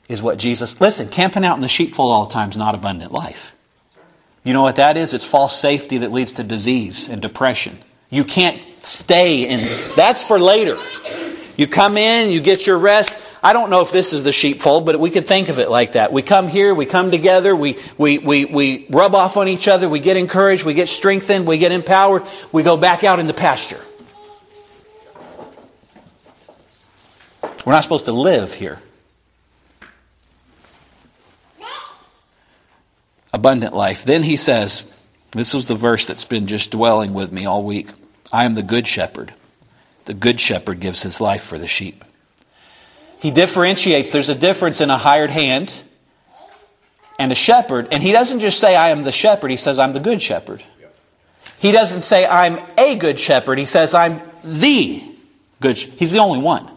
is 0.07 0.21
what 0.21 0.37
Jesus. 0.37 0.79
Listen, 0.79 1.09
camping 1.09 1.43
out 1.43 1.55
in 1.55 1.59
the 1.59 1.67
sheepfold 1.67 2.13
all 2.13 2.25
the 2.27 2.33
time 2.33 2.49
is 2.49 2.55
not 2.55 2.75
abundant 2.75 3.11
life. 3.11 3.53
You 4.45 4.53
know 4.53 4.61
what 4.61 4.77
that 4.77 4.95
is? 4.95 5.13
It's 5.13 5.25
false 5.25 5.59
safety 5.59 5.97
that 5.97 6.13
leads 6.13 6.31
to 6.33 6.43
disease 6.45 7.09
and 7.09 7.21
depression. 7.21 7.77
You 8.09 8.23
can't 8.23 8.61
stay 8.85 9.49
in. 9.49 9.59
That's 9.97 10.25
for 10.25 10.39
later. 10.39 10.77
You 11.57 11.67
come 11.67 11.97
in, 11.97 12.29
you 12.29 12.39
get 12.39 12.67
your 12.67 12.77
rest. 12.77 13.17
I 13.41 13.51
don't 13.51 13.71
know 13.71 13.81
if 13.81 13.91
this 13.91 14.13
is 14.13 14.23
the 14.23 14.31
sheepfold, 14.31 14.85
but 14.85 14.99
we 14.99 15.09
could 15.09 15.25
think 15.25 15.49
of 15.49 15.57
it 15.57 15.71
like 15.71 15.93
that. 15.93 16.13
We 16.13 16.21
come 16.21 16.47
here, 16.47 16.73
we 16.73 16.85
come 16.85 17.09
together, 17.09 17.55
we, 17.55 17.77
we, 17.97 18.19
we, 18.19 18.45
we 18.45 18.85
rub 18.91 19.15
off 19.15 19.37
on 19.37 19.47
each 19.47 19.67
other, 19.67 19.89
we 19.89 19.99
get 19.99 20.17
encouraged, 20.17 20.63
we 20.65 20.75
get 20.75 20.87
strengthened, 20.87 21.47
we 21.47 21.57
get 21.57 21.71
empowered, 21.71 22.21
we 22.51 22.61
go 22.61 22.77
back 22.77 23.03
out 23.03 23.19
in 23.19 23.25
the 23.25 23.33
pasture. 23.33 23.81
We're 27.65 27.73
not 27.73 27.83
supposed 27.83 28.05
to 28.05 28.13
live 28.13 28.53
here. 28.53 28.79
Abundant 33.33 33.73
life. 33.73 34.05
Then 34.05 34.23
he 34.23 34.37
says, 34.37 34.93
this 35.31 35.53
was 35.53 35.67
the 35.67 35.75
verse 35.75 36.05
that's 36.05 36.23
been 36.23 36.47
just 36.47 36.71
dwelling 36.71 37.13
with 37.13 37.31
me 37.31 37.45
all 37.45 37.63
week. 37.63 37.89
I 38.31 38.45
am 38.45 38.55
the 38.55 38.63
good 38.63 38.87
shepherd. 38.87 39.33
The 40.07 40.13
good 40.13 40.39
shepherd 40.39 40.79
gives 40.79 41.03
his 41.03 41.19
life 41.19 41.43
for 41.43 41.57
the 41.57 41.67
sheep. 41.67 42.01
He 43.19 43.29
differentiates. 43.29 44.09
There's 44.09 44.29
a 44.29 44.35
difference 44.35 44.79
in 44.79 44.89
a 44.89 44.97
hired 44.97 45.31
hand 45.31 45.83
and 47.19 47.29
a 47.29 47.35
shepherd. 47.35 47.89
And 47.91 48.01
he 48.01 48.13
doesn't 48.13 48.39
just 48.39 48.57
say, 48.57 48.73
I 48.73 48.91
am 48.91 49.03
the 49.03 49.11
shepherd. 49.11 49.51
He 49.51 49.57
says, 49.57 49.79
I'm 49.79 49.91
the 49.91 49.99
good 49.99 50.21
shepherd. 50.21 50.63
He 51.59 51.73
doesn't 51.73 52.01
say, 52.03 52.25
I'm 52.25 52.61
a 52.77 52.95
good 52.95 53.19
shepherd. 53.19 53.57
He 53.57 53.65
says, 53.65 53.93
I'm 53.93 54.21
the 54.45 55.03
good 55.59 55.77
He's 55.77 56.13
the 56.13 56.19
only 56.19 56.39
one. 56.39 56.71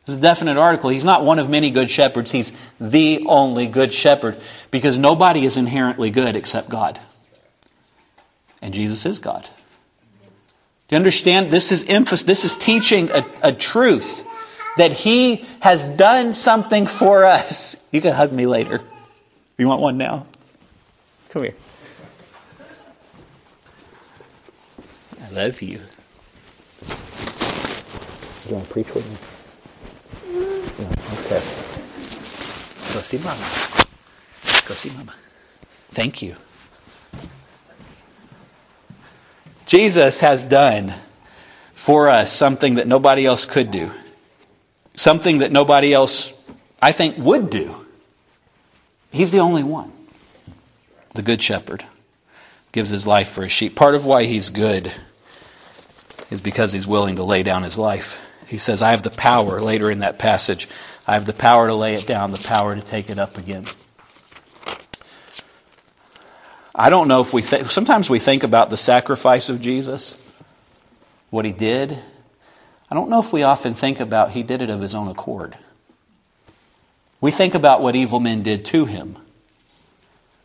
It's 0.00 0.16
a 0.16 0.20
definite 0.20 0.56
article. 0.56 0.90
He's 0.90 1.04
not 1.04 1.24
one 1.24 1.38
of 1.38 1.48
many 1.48 1.70
good 1.70 1.88
shepherds. 1.88 2.32
He's 2.32 2.52
the 2.80 3.24
only 3.28 3.68
good 3.68 3.92
shepherd 3.92 4.40
because 4.72 4.98
nobody 4.98 5.44
is 5.44 5.56
inherently 5.56 6.10
good 6.10 6.34
except 6.34 6.68
God. 6.68 6.98
And 8.60 8.74
Jesus 8.74 9.06
is 9.06 9.20
God. 9.20 9.48
Do 10.88 10.96
you 10.96 10.98
understand? 10.98 11.50
This 11.50 11.70
is 11.70 11.84
emphasis. 11.86 12.26
This 12.26 12.44
is 12.44 12.54
teaching 12.54 13.10
a, 13.10 13.24
a 13.42 13.52
truth 13.52 14.26
that 14.78 14.92
He 14.92 15.44
has 15.60 15.84
done 15.84 16.32
something 16.32 16.86
for 16.86 17.24
us. 17.24 17.84
You 17.92 18.02
can 18.02 18.12
hug 18.12 18.32
me 18.32 18.46
later. 18.46 18.82
You 19.56 19.66
want 19.66 19.80
one 19.80 19.96
now? 19.96 20.26
Come 21.30 21.44
here. 21.44 21.54
I 25.24 25.30
love 25.30 25.62
you. 25.62 25.80
You 28.46 28.54
want 28.54 28.66
to 28.66 28.72
preach 28.72 28.94
with 28.94 29.08
me? 29.08 29.16
No, 30.32 30.90
okay. 31.20 31.40
Go 32.92 33.00
see 33.00 33.18
Mama. 33.18 33.46
Go 34.68 34.74
see 34.74 34.90
Mama. 34.90 35.14
Thank 35.90 36.20
you. 36.20 36.36
Jesus 39.68 40.22
has 40.22 40.42
done 40.42 40.94
for 41.74 42.08
us 42.08 42.32
something 42.32 42.76
that 42.76 42.86
nobody 42.86 43.26
else 43.26 43.44
could 43.44 43.70
do, 43.70 43.90
something 44.96 45.38
that 45.38 45.52
nobody 45.52 45.92
else, 45.92 46.32
I 46.80 46.92
think, 46.92 47.18
would 47.18 47.50
do. 47.50 47.84
He's 49.12 49.30
the 49.30 49.40
only 49.40 49.62
one. 49.62 49.92
The 51.12 51.20
Good 51.20 51.42
Shepherd 51.42 51.84
gives 52.72 52.88
his 52.88 53.06
life 53.06 53.28
for 53.28 53.42
his 53.42 53.52
sheep. 53.52 53.76
Part 53.76 53.94
of 53.94 54.06
why 54.06 54.24
he's 54.24 54.48
good 54.48 54.90
is 56.30 56.40
because 56.40 56.72
he's 56.72 56.86
willing 56.86 57.16
to 57.16 57.22
lay 57.22 57.42
down 57.42 57.62
his 57.62 57.76
life. 57.76 58.24
He 58.46 58.56
says, 58.56 58.80
I 58.80 58.92
have 58.92 59.02
the 59.02 59.10
power, 59.10 59.60
later 59.60 59.90
in 59.90 59.98
that 59.98 60.18
passage, 60.18 60.66
I 61.06 61.12
have 61.12 61.26
the 61.26 61.34
power 61.34 61.66
to 61.66 61.74
lay 61.74 61.92
it 61.92 62.06
down, 62.06 62.30
the 62.30 62.38
power 62.38 62.74
to 62.74 62.80
take 62.80 63.10
it 63.10 63.18
up 63.18 63.36
again. 63.36 63.66
I 66.78 66.90
don't 66.90 67.08
know 67.08 67.20
if 67.20 67.34
we 67.34 67.42
think, 67.42 67.64
sometimes 67.64 68.08
we 68.08 68.20
think 68.20 68.44
about 68.44 68.70
the 68.70 68.76
sacrifice 68.76 69.48
of 69.48 69.60
Jesus, 69.60 70.16
what 71.28 71.44
he 71.44 71.50
did. 71.50 71.98
I 72.88 72.94
don't 72.94 73.10
know 73.10 73.18
if 73.18 73.32
we 73.32 73.42
often 73.42 73.74
think 73.74 73.98
about 73.98 74.30
he 74.30 74.44
did 74.44 74.62
it 74.62 74.70
of 74.70 74.80
his 74.80 74.94
own 74.94 75.08
accord. 75.08 75.56
We 77.20 77.32
think 77.32 77.56
about 77.56 77.82
what 77.82 77.96
evil 77.96 78.20
men 78.20 78.44
did 78.44 78.64
to 78.66 78.84
him, 78.84 79.18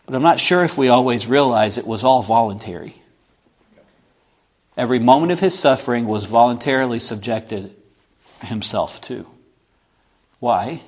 but 0.08 0.16
I'm 0.16 0.24
not 0.24 0.40
sure 0.40 0.64
if 0.64 0.76
we 0.76 0.90
always 0.90 1.28
realize 1.28 1.78
it 1.78 1.86
was 1.86 2.04
all 2.04 2.24
voluntary. 2.24 2.96
Every 4.76 4.98
moment 4.98 5.32
of 5.32 5.40
his 5.40 5.58
suffering 5.58 6.08
was 6.08 6.24
voluntarily 6.24 6.98
subjected 6.98 7.76
himself 8.42 9.00
to. 9.02 9.28
Why? 10.40 10.82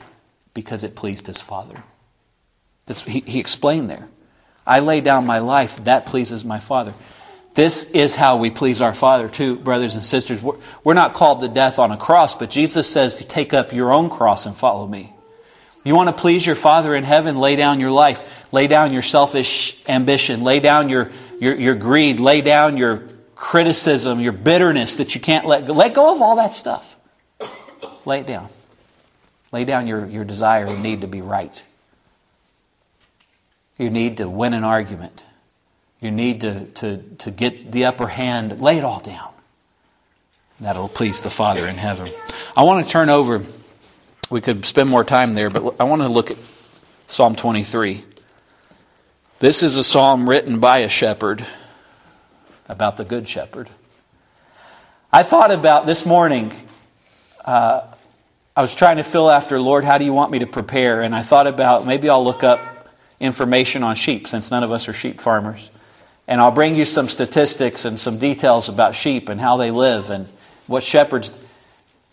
Because 0.56 0.84
it 0.84 0.96
pleased 0.96 1.28
his 1.28 1.40
Father. 1.40 1.84
That's, 2.88 3.04
he, 3.04 3.20
he 3.20 3.40
explained 3.40 3.92
there. 3.92 4.10
I 4.65 4.79
lay 4.79 5.01
down 5.01 5.25
my 5.25 5.39
life, 5.39 5.84
that 5.84 6.05
pleases 6.05 6.43
my 6.43 6.60
Father. 6.60 6.93
This 7.53 7.91
is 7.91 8.15
how 8.15 8.38
we 8.38 8.51
please 8.51 8.81
our 8.81 8.93
Father, 8.93 9.29
too, 9.29 9.55
brothers 9.55 9.95
and 9.95 10.03
sisters. 10.03 10.41
We're, 10.41 10.57
we're 10.84 10.93
not 10.93 11.13
called 11.13 11.39
to 11.39 11.48
death 11.48 11.79
on 11.79 11.91
a 11.91 11.98
cross, 11.98 12.36
but 12.36 12.50
Jesus 12.50 12.89
says 12.89 13.15
to 13.15 13.27
take 13.27 13.53
up 13.53 13.72
your 13.72 13.93
own 13.93 14.10
cross 14.10 14.45
and 14.45 14.55
follow 14.55 14.86
me. 14.86 15.13
You 15.86 15.95
want 15.95 16.10
to 16.10 16.19
please 16.19 16.45
your 16.45 16.55
Father 16.55 16.95
in 16.95 17.03
heaven? 17.03 17.38
Lay 17.38 17.55
down 17.55 17.79
your 17.79 17.91
life. 17.91 18.51
Lay 18.51 18.67
down 18.67 18.91
your 18.91 19.03
selfish 19.03 19.88
ambition. 19.88 20.43
Lay 20.43 20.60
down 20.60 20.89
your, 20.89 21.12
your, 21.39 21.55
your 21.55 21.75
greed. 21.75 22.19
Lay 22.19 22.41
down 22.41 22.75
your 22.75 23.07
criticism, 23.36 24.19
your 24.19 24.34
bitterness 24.34 24.95
that 24.95 25.13
you 25.13 25.22
can't 25.22 25.45
let 25.45 25.67
go. 25.67 25.74
Let 25.74 25.93
go 25.93 26.13
of 26.15 26.22
all 26.22 26.38
that 26.38 26.53
stuff. 26.53 26.98
Lay 28.03 28.22
it 28.22 28.27
down. 28.27 28.50
Lay 29.51 29.63
down 29.63 29.88
your, 29.88 30.05
your 30.07 30.25
desire 30.25 30.65
and 30.65 30.81
need 30.81 31.01
to 31.01 31.07
be 31.07 31.22
right. 31.22 31.63
You 33.77 33.89
need 33.89 34.17
to 34.17 34.29
win 34.29 34.53
an 34.53 34.63
argument. 34.63 35.24
You 36.00 36.12
need 36.12 36.41
to, 36.41 36.65
to, 36.65 36.98
to 36.98 37.32
get 37.32 37.72
the 37.72 37.86
upper 37.86 38.08
hand. 38.08 38.62
Lay 38.62 38.77
it 38.77 38.84
all 38.84 39.00
down. 39.00 39.32
That'll 40.60 40.88
please 40.88 41.22
the 41.22 41.29
Father 41.29 41.67
in 41.67 41.75
heaven. 41.75 42.12
I 42.55 42.63
want 42.63 42.86
to 42.86 42.89
turn 42.89 43.10
over. 43.10 43.44
We 44.29 44.39
could 44.41 44.65
spend 44.65 44.89
more 44.89 45.03
time 45.03 45.34
there, 45.34 45.50
but 45.50 45.75
I 45.79 45.84
want 45.84 46.01
to 46.01 46.08
look 46.08 46.32
at 46.32 46.38
Psalm 47.08 47.36
23. 47.36 48.03
This 49.39 49.63
is 49.63 49.75
a 49.75 49.84
psalm 49.84 50.29
written 50.29 50.60
by 50.60 50.79
a 50.79 50.89
shepherd 50.89 51.46
about 52.70 52.98
the 52.98 53.03
Good 53.03 53.27
Shepherd. 53.27 53.70
I 55.12 55.24
thought 55.24 55.51
about 55.51 55.86
this 55.86 56.05
morning, 56.05 56.51
uh, 57.44 57.82
I 58.55 58.62
was 58.62 58.74
trying 58.75 58.98
to 58.98 59.03
fill 59.03 59.29
after, 59.29 59.60
Lord, 59.60 59.84
how 59.84 59.98
do 59.98 60.05
you 60.05 60.13
want 60.13 60.32
me 60.32 60.39
to 60.39 60.48
prepare? 60.48 61.01
And 61.01 61.13
I 61.13 61.22
thought 61.22 61.48
about 61.48 61.86
maybe 61.86 62.10
I'll 62.10 62.24
look 62.24 62.44
up 62.44 62.60
information 63.19 63.84
on 63.84 63.95
sheep 63.95 64.27
since 64.27 64.51
none 64.51 64.63
of 64.63 64.72
us 64.72 64.88
are 64.88 64.93
sheep 64.93 65.19
farmers. 65.19 65.69
And 66.27 66.41
I'll 66.41 66.51
bring 66.51 66.75
you 66.75 66.86
some 66.86 67.07
statistics 67.07 67.86
and 67.86 68.00
some 68.00 68.17
details 68.17 68.67
about 68.69 68.95
sheep 68.95 69.29
and 69.29 69.39
how 69.39 69.57
they 69.57 69.72
live 69.72 70.10
and 70.10 70.27
what 70.67 70.84
shepherds. 70.84 71.38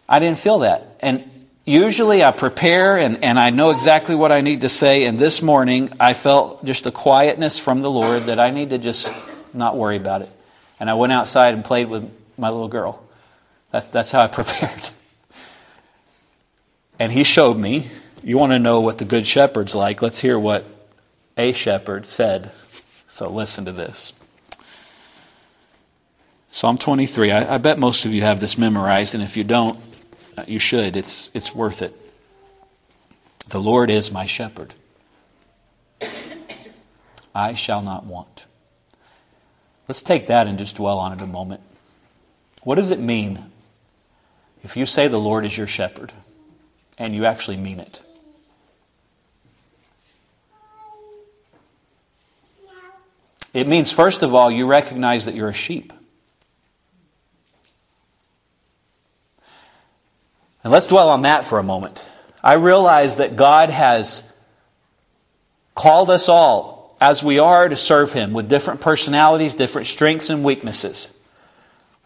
I 0.09 0.19
didn't 0.19 0.39
feel 0.39 0.61
that. 0.61 0.97
And 1.01 1.29
usually 1.65 2.23
I 2.23 2.33
prepare 2.33 2.99
and, 2.99 3.25
and 3.25 3.39
I 3.39 3.51
know 3.51 3.71
exactly 3.71 4.15
what 4.15 4.31
I 4.31 4.43
need 4.43 4.61
to 4.63 4.69
say. 4.69 5.07
And 5.07 5.19
this 5.19 5.41
morning 5.41 5.91
I 5.99 6.13
felt 6.13 6.65
just 6.65 6.87
a 6.87 6.91
quietness 6.91 7.59
from 7.59 7.81
the 7.81 7.91
Lord 7.91 8.25
that 8.25 8.39
I 8.39 8.51
need 8.51 8.71
to 8.71 8.79
just 8.79 9.13
not 9.55 9.77
worry 9.77 9.97
about 9.97 10.23
it. 10.23 10.31
And 10.79 10.91
I 10.91 10.95
went 10.95 11.13
outside 11.13 11.55
and 11.55 11.65
played 11.65 11.89
with 11.89 12.11
my 12.37 12.51
little 12.51 12.69
girl. 12.69 13.03
That's, 13.71 13.89
that's 13.89 14.13
how 14.13 14.21
I 14.21 14.27
prepared. 14.29 14.91
And 16.99 17.11
he 17.11 17.25
showed 17.25 17.57
me. 17.57 17.89
You 18.25 18.39
want 18.39 18.53
to 18.53 18.61
know 18.61 18.81
what 18.81 18.99
the 18.99 19.05
good 19.05 19.27
shepherd's 19.27 19.75
like? 19.75 20.03
Let's 20.03 20.21
hear 20.21 20.39
what 20.39 20.65
a 21.37 21.53
shepherd 21.53 22.07
said. 22.07 22.53
So 23.09 23.29
listen 23.29 23.65
to 23.67 23.73
this. 23.73 24.13
Psalm 26.51 26.79
23. 26.79 27.31
I, 27.31 27.55
I, 27.55 27.59
bet 27.59 27.79
most 27.79 28.05
of 28.05 28.13
you 28.13 28.23
have 28.23 28.41
this 28.41 28.59
memorized, 28.59 29.15
and 29.15 29.23
if 29.25 29.37
you 29.37 29.45
don't, 29.45 29.79
uh, 30.37 30.45
you 30.47 30.59
should. 30.59 30.97
It's, 30.97 31.31
it's 31.35 31.55
worth 31.55 31.83
it. 31.83 31.95
The 33.49 33.61
Lord 33.61 33.91
is 33.91 34.13
my 34.13 34.27
shepherd. 34.27 34.75
I 37.35 37.55
shall 37.55 37.83
not 37.83 38.05
want. 38.05 38.47
Let's 39.89 40.03
take 40.03 40.27
that 40.27 40.47
and 40.47 40.59
just 40.59 40.77
dwell 40.77 40.99
on 40.99 41.13
it 41.13 41.21
a 41.23 41.27
moment. 41.27 41.63
What 42.63 42.77
does 42.77 42.91
it 42.91 43.01
mean 43.01 43.51
if 44.63 44.77
you 44.77 44.87
say 44.87 45.09
the 45.09 45.19
Lord 45.19 45.45
is 45.45 45.57
your 45.57 45.67
shepherd 45.67 46.13
and 46.99 47.15
you 47.15 47.25
actually 47.25 47.57
mean 47.57 47.81
it? 47.81 48.03
It 53.53 53.69
means, 53.69 53.93
first 53.93 54.23
of 54.23 54.35
all, 54.35 54.51
you 54.51 54.67
recognize 54.67 55.27
that 55.27 55.35
you're 55.35 55.49
a 55.49 55.55
sheep. 55.55 55.93
And 60.65 60.73
let's 60.73 60.87
dwell 60.87 61.11
on 61.11 61.23
that 61.23 61.45
for 61.45 61.59
a 61.59 61.63
moment. 61.63 62.03
I 62.43 62.55
realize 62.55 63.17
that 63.17 63.37
God 63.37 63.71
has 63.71 64.33
called 65.75 66.11
us 66.11 66.29
all 66.29 66.97
as 67.01 67.23
we 67.23 67.39
are 67.39 67.69
to 67.69 67.77
serve 67.77 68.13
Him 68.13 68.33
with 68.33 68.49
different 68.49 68.81
personalities, 68.81 69.55
different 69.55 69.89
strengths 69.89 70.31
and 70.31 70.45
weaknesses. 70.45 71.17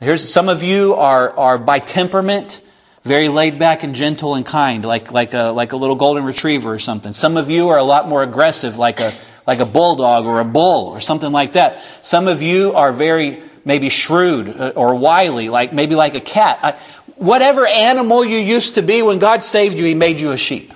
Here's 0.00 0.28
some 0.28 0.48
of 0.48 0.62
you 0.62 0.94
are, 0.94 1.30
are 1.38 1.58
by 1.58 1.78
temperament 1.78 2.62
very 3.04 3.28
laid 3.28 3.58
back 3.58 3.84
and 3.84 3.94
gentle 3.94 4.34
and 4.34 4.44
kind, 4.44 4.84
like, 4.84 5.12
like, 5.12 5.32
a, 5.32 5.50
like 5.50 5.72
a 5.72 5.76
little 5.76 5.94
golden 5.94 6.24
retriever 6.24 6.72
or 6.72 6.78
something. 6.78 7.12
Some 7.12 7.36
of 7.36 7.48
you 7.48 7.68
are 7.68 7.78
a 7.78 7.84
lot 7.84 8.08
more 8.08 8.22
aggressive, 8.22 8.78
like 8.78 9.00
a, 9.00 9.12
like 9.46 9.60
a 9.60 9.66
bulldog 9.66 10.26
or 10.26 10.40
a 10.40 10.44
bull 10.44 10.88
or 10.88 11.00
something 11.00 11.32
like 11.32 11.52
that. 11.52 11.80
Some 12.02 12.26
of 12.28 12.42
you 12.42 12.72
are 12.72 12.92
very 12.92 13.42
maybe 13.64 13.88
shrewd 13.88 14.48
uh, 14.48 14.72
or 14.74 14.94
wily, 14.94 15.48
like 15.48 15.72
maybe 15.72 15.94
like 15.94 16.14
a 16.14 16.20
cat. 16.20 16.58
I, 16.62 16.72
whatever 17.16 17.66
animal 17.66 18.24
you 18.24 18.38
used 18.38 18.76
to 18.76 18.82
be, 18.82 19.02
when 19.02 19.18
God 19.18 19.42
saved 19.42 19.78
you, 19.78 19.84
He 19.84 19.94
made 19.94 20.20
you 20.20 20.32
a 20.32 20.36
sheep. 20.36 20.72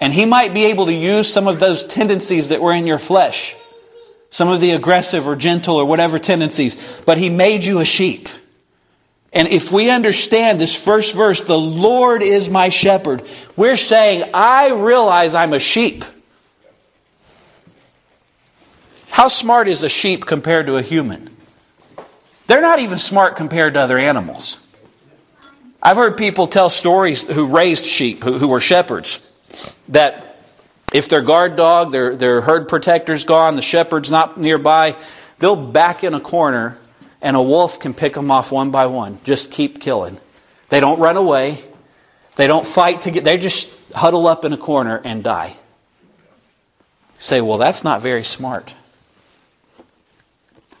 And 0.00 0.12
He 0.12 0.26
might 0.26 0.54
be 0.54 0.64
able 0.66 0.86
to 0.86 0.94
use 0.94 1.32
some 1.32 1.46
of 1.46 1.60
those 1.60 1.84
tendencies 1.84 2.48
that 2.48 2.60
were 2.60 2.72
in 2.72 2.86
your 2.86 2.98
flesh, 2.98 3.56
some 4.30 4.48
of 4.48 4.60
the 4.60 4.72
aggressive 4.72 5.26
or 5.26 5.36
gentle 5.36 5.76
or 5.76 5.84
whatever 5.84 6.18
tendencies, 6.18 7.02
but 7.04 7.18
He 7.18 7.30
made 7.30 7.64
you 7.64 7.80
a 7.80 7.84
sheep. 7.84 8.28
And 9.32 9.48
if 9.48 9.70
we 9.70 9.90
understand 9.90 10.60
this 10.60 10.84
first 10.84 11.14
verse, 11.14 11.42
the 11.42 11.58
Lord 11.58 12.22
is 12.22 12.48
my 12.48 12.68
shepherd, 12.68 13.22
we're 13.56 13.76
saying, 13.76 14.28
I 14.34 14.72
realize 14.72 15.34
I'm 15.34 15.52
a 15.52 15.60
sheep. 15.60 16.04
How 19.10 19.28
smart 19.28 19.68
is 19.68 19.82
a 19.82 19.88
sheep 19.88 20.26
compared 20.26 20.66
to 20.66 20.76
a 20.76 20.82
human? 20.82 21.36
They're 22.46 22.60
not 22.60 22.80
even 22.80 22.98
smart 22.98 23.36
compared 23.36 23.74
to 23.74 23.80
other 23.80 23.98
animals. 23.98 24.58
I've 25.82 25.96
heard 25.96 26.16
people 26.16 26.46
tell 26.46 26.68
stories 26.68 27.28
who 27.28 27.46
raised 27.46 27.86
sheep, 27.86 28.24
who, 28.24 28.32
who 28.32 28.48
were 28.48 28.60
shepherds, 28.60 29.22
that 29.88 30.42
if 30.92 31.08
their 31.08 31.22
guard 31.22 31.56
dog, 31.56 31.92
their, 31.92 32.16
their 32.16 32.40
herd 32.40 32.68
protector's 32.68 33.24
gone, 33.24 33.54
the 33.54 33.62
shepherd's 33.62 34.10
not 34.10 34.36
nearby, 34.38 34.96
they'll 35.38 35.54
back 35.54 36.02
in 36.02 36.14
a 36.14 36.20
corner 36.20 36.78
and 37.22 37.36
a 37.36 37.42
wolf 37.42 37.78
can 37.80 37.94
pick 37.94 38.14
them 38.14 38.30
off 38.30 38.52
one 38.52 38.70
by 38.70 38.86
one. 38.86 39.18
Just 39.24 39.52
keep 39.52 39.80
killing. 39.80 40.18
They 40.68 40.80
don't 40.80 40.98
run 40.98 41.16
away. 41.16 41.58
They 42.36 42.46
don't 42.46 42.66
fight 42.66 43.02
to 43.02 43.10
get, 43.10 43.24
they 43.24 43.38
just 43.38 43.76
huddle 43.92 44.26
up 44.26 44.44
in 44.44 44.52
a 44.52 44.56
corner 44.56 45.00
and 45.04 45.22
die. 45.22 45.56
You 47.14 47.20
say, 47.20 47.40
well, 47.40 47.58
that's 47.58 47.84
not 47.84 48.00
very 48.00 48.24
smart. 48.24 48.74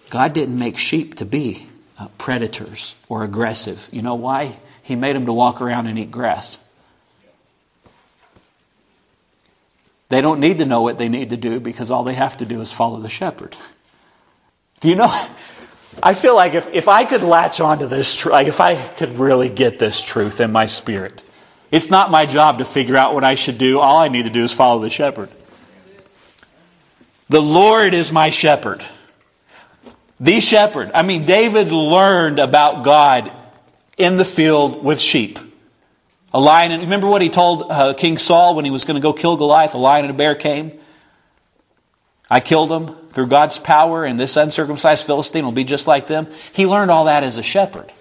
God 0.08 0.32
didn't 0.32 0.58
make 0.58 0.78
sheep 0.78 1.16
to 1.16 1.24
be 1.24 1.66
uh, 1.98 2.08
predators 2.18 2.94
or 3.08 3.24
aggressive. 3.24 3.88
You 3.92 4.02
know 4.02 4.14
why? 4.14 4.56
He 4.82 4.96
made 4.96 5.14
them 5.14 5.26
to 5.26 5.32
walk 5.32 5.60
around 5.60 5.86
and 5.86 5.98
eat 5.98 6.10
grass. 6.10 6.58
They 10.08 10.20
don't 10.20 10.40
need 10.40 10.58
to 10.58 10.66
know 10.66 10.82
what 10.82 10.98
they 10.98 11.08
need 11.08 11.30
to 11.30 11.36
do 11.36 11.60
because 11.60 11.90
all 11.90 12.02
they 12.02 12.14
have 12.14 12.36
to 12.38 12.46
do 12.46 12.60
is 12.60 12.72
follow 12.72 12.98
the 12.98 13.08
shepherd. 13.08 13.54
Do 14.80 14.88
you 14.88 14.96
know? 14.96 15.14
I 16.02 16.14
feel 16.14 16.34
like 16.34 16.54
if, 16.54 16.66
if 16.72 16.88
I 16.88 17.04
could 17.04 17.22
latch 17.22 17.60
onto 17.60 17.86
this, 17.86 18.24
like 18.24 18.46
if 18.46 18.60
I 18.60 18.74
could 18.74 19.18
really 19.18 19.48
get 19.48 19.78
this 19.78 20.02
truth 20.02 20.40
in 20.40 20.50
my 20.50 20.66
spirit, 20.66 21.22
it's 21.70 21.90
not 21.90 22.10
my 22.10 22.26
job 22.26 22.58
to 22.58 22.64
figure 22.64 22.96
out 22.96 23.14
what 23.14 23.22
I 23.22 23.34
should 23.34 23.58
do. 23.58 23.78
All 23.78 23.98
I 23.98 24.08
need 24.08 24.24
to 24.24 24.30
do 24.30 24.42
is 24.42 24.52
follow 24.52 24.80
the 24.80 24.90
shepherd. 24.90 25.28
The 27.28 27.40
Lord 27.40 27.94
is 27.94 28.10
my 28.10 28.30
shepherd. 28.30 28.84
The 30.18 30.40
shepherd. 30.40 30.90
I 30.94 31.02
mean, 31.02 31.24
David 31.24 31.70
learned 31.70 32.38
about 32.38 32.82
God 32.82 33.30
in 33.96 34.16
the 34.16 34.24
field 34.24 34.82
with 34.82 35.00
sheep. 35.00 35.38
A 36.32 36.40
lion, 36.40 36.72
and 36.72 36.82
remember 36.82 37.08
what 37.08 37.22
he 37.22 37.28
told 37.28 37.70
uh, 37.70 37.94
King 37.94 38.16
Saul 38.16 38.54
when 38.54 38.64
he 38.64 38.70
was 38.70 38.84
going 38.84 38.94
to 38.96 39.02
go 39.02 39.12
kill 39.12 39.36
Goliath? 39.36 39.74
A 39.74 39.78
lion 39.78 40.04
and 40.04 40.14
a 40.14 40.16
bear 40.16 40.34
came. 40.34 40.79
I 42.30 42.40
killed 42.40 42.70
them 42.70 42.94
through 43.10 43.26
God's 43.26 43.58
power, 43.58 44.04
and 44.04 44.18
this 44.18 44.36
uncircumcised 44.36 45.04
Philistine 45.04 45.44
will 45.44 45.52
be 45.52 45.64
just 45.64 45.88
like 45.88 46.06
them. 46.06 46.28
He 46.52 46.66
learned 46.66 46.90
all 46.90 47.06
that 47.06 47.24
as 47.24 47.38
a 47.38 47.42
shepherd. 47.42 47.92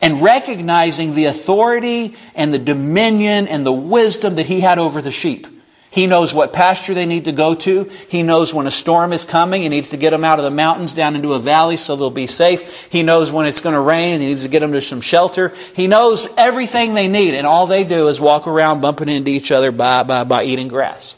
And 0.00 0.22
recognizing 0.22 1.14
the 1.14 1.24
authority 1.24 2.16
and 2.34 2.52
the 2.52 2.58
dominion 2.58 3.48
and 3.48 3.66
the 3.66 3.72
wisdom 3.72 4.36
that 4.36 4.46
he 4.46 4.60
had 4.60 4.78
over 4.78 5.00
the 5.02 5.10
sheep. 5.10 5.46
He 5.90 6.06
knows 6.06 6.34
what 6.34 6.52
pasture 6.52 6.92
they 6.92 7.06
need 7.06 7.24
to 7.24 7.32
go 7.32 7.54
to. 7.54 7.84
He 8.10 8.22
knows 8.22 8.52
when 8.52 8.66
a 8.66 8.70
storm 8.70 9.14
is 9.14 9.24
coming. 9.24 9.62
He 9.62 9.70
needs 9.70 9.88
to 9.90 9.96
get 9.96 10.10
them 10.10 10.24
out 10.24 10.38
of 10.38 10.44
the 10.44 10.50
mountains 10.50 10.92
down 10.92 11.16
into 11.16 11.32
a 11.32 11.38
valley 11.38 11.78
so 11.78 11.96
they'll 11.96 12.10
be 12.10 12.26
safe. 12.26 12.88
He 12.92 13.02
knows 13.02 13.32
when 13.32 13.46
it's 13.46 13.62
going 13.62 13.74
to 13.74 13.80
rain 13.80 14.12
and 14.12 14.22
he 14.22 14.28
needs 14.28 14.42
to 14.42 14.50
get 14.50 14.60
them 14.60 14.72
to 14.72 14.82
some 14.82 15.00
shelter. 15.00 15.54
He 15.74 15.86
knows 15.86 16.28
everything 16.36 16.92
they 16.92 17.08
need, 17.08 17.34
and 17.34 17.46
all 17.46 17.66
they 17.66 17.82
do 17.82 18.08
is 18.08 18.20
walk 18.20 18.46
around 18.46 18.82
bumping 18.82 19.08
into 19.08 19.30
each 19.30 19.50
other 19.50 19.72
by, 19.72 20.02
by, 20.02 20.24
by 20.24 20.44
eating 20.44 20.68
grass. 20.68 21.16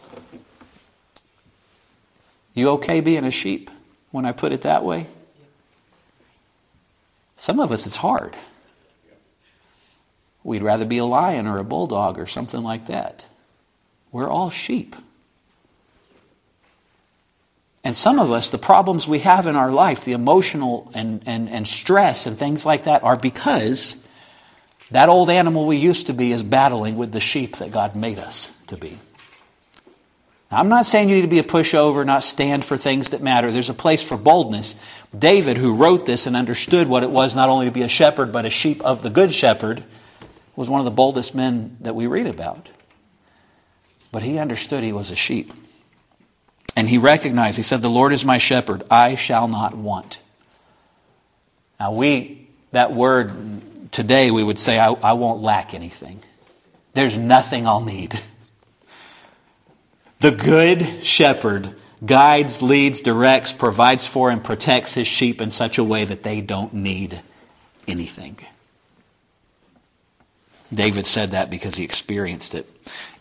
You 2.59 2.71
okay 2.71 2.99
being 3.01 3.25
a 3.25 3.31
sheep 3.31 3.71
when 4.11 4.25
I 4.25 4.33
put 4.33 4.51
it 4.51 4.62
that 4.62 4.85
way? 4.85 5.07
Some 7.37 7.61
of 7.61 7.71
us, 7.71 7.87
it's 7.87 7.94
hard. 7.94 8.35
We'd 10.42 10.62
rather 10.62 10.85
be 10.85 10.99
a 10.99 11.05
lion 11.05 11.47
or 11.47 11.59
a 11.59 11.64
bulldog 11.64 12.18
or 12.18 12.27
something 12.27 12.61
like 12.61 12.88
that. 12.88 13.27
We're 14.11 14.29
all 14.29 14.51
sheep. 14.51 14.97
And 17.85 17.97
some 17.97 18.18
of 18.18 18.33
us, 18.33 18.51
the 18.51 18.59
problems 18.59 19.07
we 19.07 19.21
have 19.21 19.47
in 19.47 19.55
our 19.55 19.71
life, 19.71 20.05
the 20.05 20.12
emotional 20.12 20.90
and, 20.97 21.23
and, 21.27 21.49
and 21.49 21.68
stress 21.68 22.27
and 22.27 22.37
things 22.37 22.66
like 22.66 22.85
that, 22.85 23.05
are 23.05 23.16
because 23.16 24.05
that 24.90 25.09
old 25.09 25.31
animal 25.31 25.64
we 25.64 25.77
used 25.77 26.09
to 26.09 26.12
be 26.12 26.33
is 26.33 26.42
battling 26.42 26.97
with 26.97 27.12
the 27.12 27.21
sheep 27.21 27.59
that 27.59 27.71
God 27.71 27.94
made 27.94 28.18
us 28.18 28.53
to 28.66 28.77
be. 28.77 28.99
Now, 30.50 30.58
I'm 30.58 30.68
not 30.68 30.87
saying 30.87 31.08
you 31.08 31.16
need 31.16 31.22
to 31.22 31.28
be 31.28 31.40
a 31.40 31.44
pushover, 31.44 32.06
not 32.06 32.22
stand 32.22 32.64
for 32.64 32.76
things 32.76 33.11
that 33.11 33.20
matter. 33.20 33.50
There's 33.50 33.68
a 33.68 33.74
place 33.74 34.06
for 34.06 34.16
boldness. 34.16 34.82
David, 35.16 35.58
who 35.58 35.74
wrote 35.74 36.06
this 36.06 36.26
and 36.26 36.34
understood 36.34 36.88
what 36.88 37.02
it 37.02 37.11
was 37.11 37.37
not 37.37 37.50
only 37.50 37.66
to 37.66 37.72
be 37.72 37.82
a 37.82 37.88
shepherd, 37.88 38.32
but 38.32 38.46
a 38.46 38.50
sheep 38.50 38.82
of 38.82 39.02
the 39.02 39.11
good 39.11 39.32
shepherd, 39.32 39.84
was 40.56 40.70
one 40.70 40.80
of 40.80 40.87
the 40.87 40.90
boldest 40.90 41.34
men 41.34 41.76
that 41.80 41.94
we 41.94 42.06
read 42.06 42.26
about. 42.26 42.68
But 44.11 44.22
he 44.22 44.38
understood 44.38 44.82
he 44.82 44.92
was 44.92 45.11
a 45.11 45.16
sheep. 45.16 45.52
And 46.74 46.88
he 46.88 46.96
recognized, 46.96 47.58
he 47.58 47.62
said, 47.62 47.82
The 47.82 47.90
Lord 47.90 48.12
is 48.12 48.24
my 48.24 48.38
shepherd, 48.38 48.84
I 48.90 49.16
shall 49.16 49.48
not 49.48 49.74
want. 49.76 50.20
Now, 51.78 51.92
we, 51.92 52.48
that 52.72 52.92
word 52.92 53.92
today, 53.92 54.30
we 54.30 54.42
would 54.42 54.58
say, 54.58 54.78
I, 54.78 54.92
I 54.92 55.12
won't 55.12 55.42
lack 55.42 55.74
anything. 55.74 56.20
There's 56.94 57.16
nothing 57.16 57.66
I'll 57.66 57.84
need. 57.84 58.18
The 60.20 60.31
good 60.33 61.04
shepherd 61.04 61.74
guides, 62.04 62.61
leads, 62.62 63.00
directs, 63.00 63.52
provides 63.52 64.07
for, 64.07 64.31
and 64.31 64.42
protects 64.42 64.94
his 64.94 65.07
sheep 65.07 65.40
in 65.40 65.50
such 65.50 65.78
a 65.78 65.85
way 65.85 66.04
that 66.04 66.22
they 66.22 66.40
don't 66.40 66.74
need 66.74 67.20
anything. 67.87 68.38
David 70.72 71.07
said 71.07 71.31
that 71.31 71.50
because 71.50 71.76
he 71.76 71.85
experienced 71.85 72.54
it. 72.54 72.66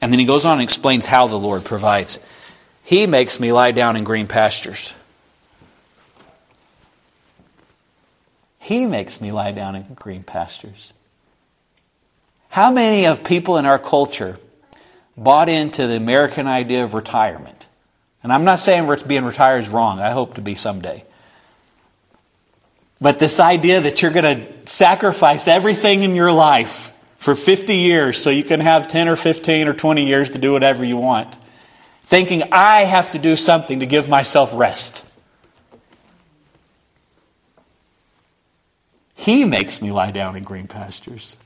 And 0.01 0.11
then 0.11 0.19
he 0.19 0.25
goes 0.25 0.45
on 0.45 0.53
and 0.53 0.63
explains 0.63 1.05
how 1.05 1.27
the 1.27 1.39
Lord 1.39 1.63
provides. 1.63 2.19
He 2.83 3.07
makes 3.07 3.39
me 3.39 3.51
lie 3.51 3.71
down 3.71 3.95
in 3.95 4.03
green 4.03 4.27
pastures. 4.27 4.93
He 8.59 8.85
makes 8.85 9.21
me 9.21 9.31
lie 9.31 9.53
down 9.53 9.75
in 9.75 9.93
green 9.93 10.23
pastures. 10.23 10.91
How 12.49 12.71
many 12.71 13.05
of 13.05 13.23
people 13.23 13.57
in 13.57 13.65
our 13.65 13.79
culture 13.79 14.37
bought 15.17 15.49
into 15.49 15.87
the 15.87 15.95
American 15.95 16.47
idea 16.47 16.83
of 16.83 16.93
retirement. 16.93 17.67
And 18.23 18.31
I'm 18.31 18.43
not 18.43 18.59
saying 18.59 18.93
being 19.07 19.25
retired 19.25 19.59
is 19.59 19.69
wrong. 19.69 19.99
I 19.99 20.11
hope 20.11 20.35
to 20.35 20.41
be 20.41 20.55
someday. 20.55 21.03
But 22.99 23.19
this 23.19 23.39
idea 23.39 23.81
that 23.81 24.01
you're 24.01 24.11
going 24.11 24.37
to 24.37 24.53
sacrifice 24.65 25.47
everything 25.47 26.03
in 26.03 26.15
your 26.15 26.31
life 26.31 26.91
for 27.17 27.35
50 27.35 27.75
years 27.75 28.17
so 28.21 28.29
you 28.29 28.43
can 28.43 28.59
have 28.59 28.87
10 28.87 29.07
or 29.07 29.15
15 29.15 29.67
or 29.67 29.73
20 29.73 30.05
years 30.05 30.29
to 30.31 30.39
do 30.39 30.51
whatever 30.51 30.83
you 30.83 30.97
want, 30.97 31.35
thinking 32.03 32.43
I 32.51 32.81
have 32.81 33.11
to 33.11 33.19
do 33.19 33.35
something 33.35 33.79
to 33.81 33.85
give 33.85 34.09
myself 34.09 34.51
rest. 34.53 35.03
He 39.15 39.45
makes 39.45 39.81
me 39.81 39.91
lie 39.91 40.11
down 40.11 40.35
in 40.35 40.43
green 40.43 40.67
pastures. 40.67 41.37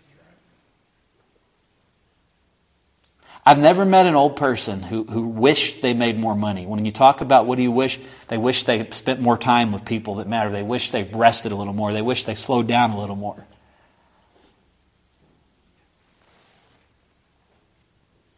I've 3.44 3.60
never 3.60 3.86
met 3.86 4.06
an 4.06 4.16
old 4.16 4.36
person 4.36 4.84
who, 4.84 5.04
who 5.04 5.28
wished 5.28 5.82
they 5.82 5.94
made 5.94 6.20
more 6.20 6.36
money. 6.36 6.68
When 6.68 6.86
you 6.86 6.92
talk 6.92 7.22
about 7.22 7.48
what 7.48 7.56
do 7.56 7.64
you 7.64 7.72
wish, 7.72 8.00
they 8.28 8.38
wish 8.38 8.64
they 8.64 8.88
spent 8.92 9.20
more 9.20 9.38
time 9.38 9.72
with 9.72 9.84
people 9.84 10.16
that 10.16 10.28
matter. 10.28 10.52
They 10.52 10.62
wish 10.62 10.92
they 10.92 11.04
rested 11.04 11.52
a 11.52 11.56
little 11.56 11.74
more. 11.74 11.92
They 11.92 12.04
wish 12.04 12.26
they 12.26 12.36
slowed 12.36 12.68
down 12.68 12.92
a 12.92 13.00
little 13.00 13.16
more. 13.16 13.44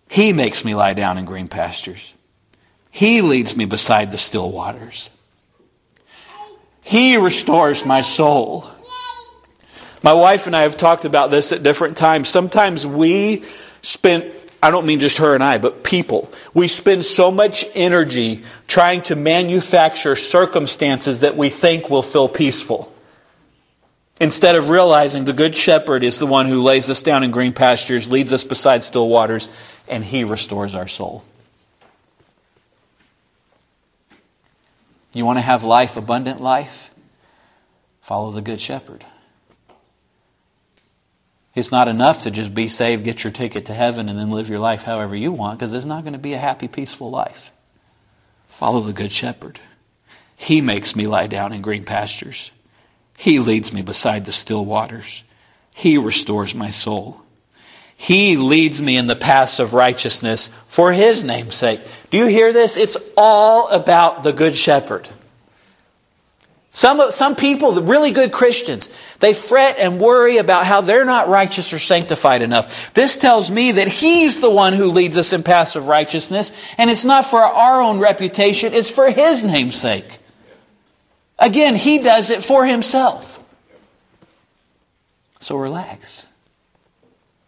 He 0.08 0.32
makes 0.32 0.64
me 0.64 0.74
lie 0.74 0.94
down 0.94 1.18
in 1.18 1.26
green 1.26 1.48
pastures. 1.50 2.14
He 2.90 3.22
leads 3.22 3.58
me 3.58 3.66
beside 3.66 4.12
the 4.12 4.18
still 4.18 4.52
waters. 4.52 5.10
He 6.84 7.18
restores 7.18 7.86
my 7.86 8.02
soul. 8.02 8.70
My 10.04 10.14
wife 10.14 10.48
and 10.48 10.56
I 10.56 10.62
have 10.62 10.78
talked 10.78 11.04
about 11.04 11.32
this 11.32 11.52
at 11.52 11.64
different 11.64 11.98
times. 11.98 12.30
Sometimes 12.30 12.86
we 12.86 13.44
spend 13.82 14.32
I 14.64 14.72
don't 14.72 14.86
mean 14.86 15.02
just 15.02 15.18
her 15.18 15.36
and 15.36 15.44
I, 15.44 15.58
but 15.58 15.84
people. 15.84 16.32
We 16.54 16.70
spend 16.70 17.04
so 17.04 17.32
much 17.32 17.66
energy 17.76 18.44
trying 18.66 19.02
to 19.04 19.16
manufacture 19.18 20.16
circumstances 20.16 21.20
that 21.20 21.36
we 21.36 21.50
think 21.50 21.90
will 21.90 22.02
feel 22.02 22.30
peaceful. 22.30 22.90
instead 24.22 24.56
of 24.56 24.70
realizing 24.70 25.26
the 25.26 25.34
Good 25.34 25.54
Shepherd 25.54 26.02
is 26.02 26.18
the 26.18 26.26
one 26.26 26.46
who 26.46 26.62
lays 26.62 26.90
us 26.90 27.02
down 27.02 27.24
in 27.24 27.32
green 27.32 27.52
pastures, 27.52 28.10
leads 28.10 28.32
us 28.32 28.46
beside 28.46 28.84
still 28.84 29.10
waters, 29.10 29.50
and 29.88 30.02
he 30.02 30.24
restores 30.24 30.76
our 30.76 30.88
soul. 30.88 31.26
You 35.12 35.26
want 35.26 35.38
to 35.38 35.42
have 35.42 35.66
life, 35.66 35.98
abundant 35.98 36.40
life? 36.40 36.90
Follow 38.02 38.32
the 38.32 38.42
Good 38.42 38.62
Shepherd. 38.62 39.04
It's 41.56 41.72
not 41.72 41.88
enough 41.88 42.24
to 42.24 42.32
just 42.32 42.56
be 42.56 42.68
saved, 42.68 43.06
get 43.06 43.24
your 43.24 43.32
ticket 43.32 43.66
to 43.66 43.74
heaven, 43.74 44.10
and 44.10 44.18
then 44.18 44.32
live 44.32 44.50
your 44.50 44.60
life 44.60 44.84
however 44.84 45.16
you 45.16 45.32
want, 45.32 45.60
because 45.60 45.74
it's 45.74 45.86
not 45.86 46.04
going 46.04 46.14
to 46.14 46.20
be 46.20 46.34
a 46.34 46.40
happy, 46.40 46.68
peaceful 46.68 47.12
life. 47.12 47.52
Follow 48.48 48.82
the 48.82 48.94
Good 48.94 49.12
Shepherd. 49.12 49.60
He 50.36 50.62
makes 50.62 50.96
me 50.96 51.06
lie 51.06 51.28
down 51.28 51.54
in 51.54 51.62
green 51.62 51.86
pastures. 51.86 52.52
He 53.18 53.40
leads 53.40 53.72
me 53.72 53.84
beside 53.84 54.26
the 54.26 54.32
still 54.32 54.66
waters. 54.66 55.24
He 55.72 55.98
restores 55.98 56.56
my 56.56 56.70
soul. 56.70 57.22
He 57.96 58.36
leads 58.36 58.82
me 58.82 58.98
in 58.98 59.08
the 59.08 59.16
paths 59.16 59.60
of 59.60 59.74
righteousness 59.74 60.50
for 60.68 60.92
His 60.92 61.24
name's 61.24 61.56
sake. 61.56 61.80
Do 62.10 62.18
you 62.18 62.26
hear 62.26 62.52
this? 62.52 62.78
It's 62.78 62.98
all 63.16 63.70
about 63.70 64.24
the 64.24 64.34
Good 64.34 64.56
Shepherd. 64.56 65.08
Some, 66.76 67.12
some 67.12 67.36
people, 67.36 67.72
the 67.72 67.84
really 67.84 68.10
good 68.10 68.32
Christians, 68.32 68.90
they 69.20 69.36
fret 69.36 69.78
and 69.78 70.02
worry 70.02 70.38
about 70.38 70.66
how 70.66 70.82
they're 70.82 71.06
not 71.06 71.28
righteous 71.28 71.72
or 71.72 71.78
sanctified 71.78 72.42
enough. 72.42 72.92
This 72.96 73.16
tells 73.16 73.52
me 73.52 73.74
that 73.74 73.88
He's 73.88 74.42
the 74.42 74.50
one 74.50 74.74
who 74.74 74.86
leads 74.86 75.16
us 75.16 75.34
in 75.34 75.44
paths 75.44 75.76
of 75.76 75.88
righteousness, 75.88 76.52
and 76.80 76.90
it's 76.90 77.06
not 77.06 77.28
for 77.28 77.42
our 77.44 77.80
own 77.80 78.00
reputation, 78.00 78.74
it's 78.74 78.90
for 78.90 79.12
His 79.12 79.44
name's 79.44 79.76
sake. 79.76 80.18
Again, 81.38 81.76
He 81.76 82.00
does 82.00 82.32
it 82.32 82.44
for 82.44 82.66
Himself. 82.66 83.40
So 85.40 85.58
relax. 85.58 86.26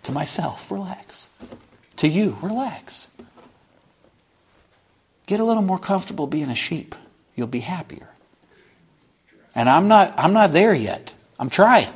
To 0.04 0.12
myself, 0.12 0.70
relax. 0.70 1.30
To 1.98 2.08
you, 2.08 2.38
relax. 2.44 3.10
Get 5.26 5.40
a 5.40 5.44
little 5.44 5.64
more 5.64 5.80
comfortable 5.80 6.28
being 6.28 6.52
a 6.52 6.56
sheep. 6.56 6.94
You'll 7.36 7.48
be 7.48 7.62
happier. 7.62 8.10
And 9.56 9.70
I'm 9.70 9.88
not, 9.88 10.14
I'm 10.18 10.34
not 10.34 10.52
there 10.52 10.74
yet. 10.74 11.14
I'm 11.40 11.50
trying. 11.50 11.92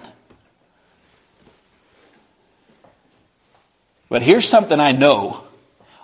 But 4.08 4.24
here's 4.24 4.48
something 4.48 4.80
I 4.80 4.94
know 4.94 5.44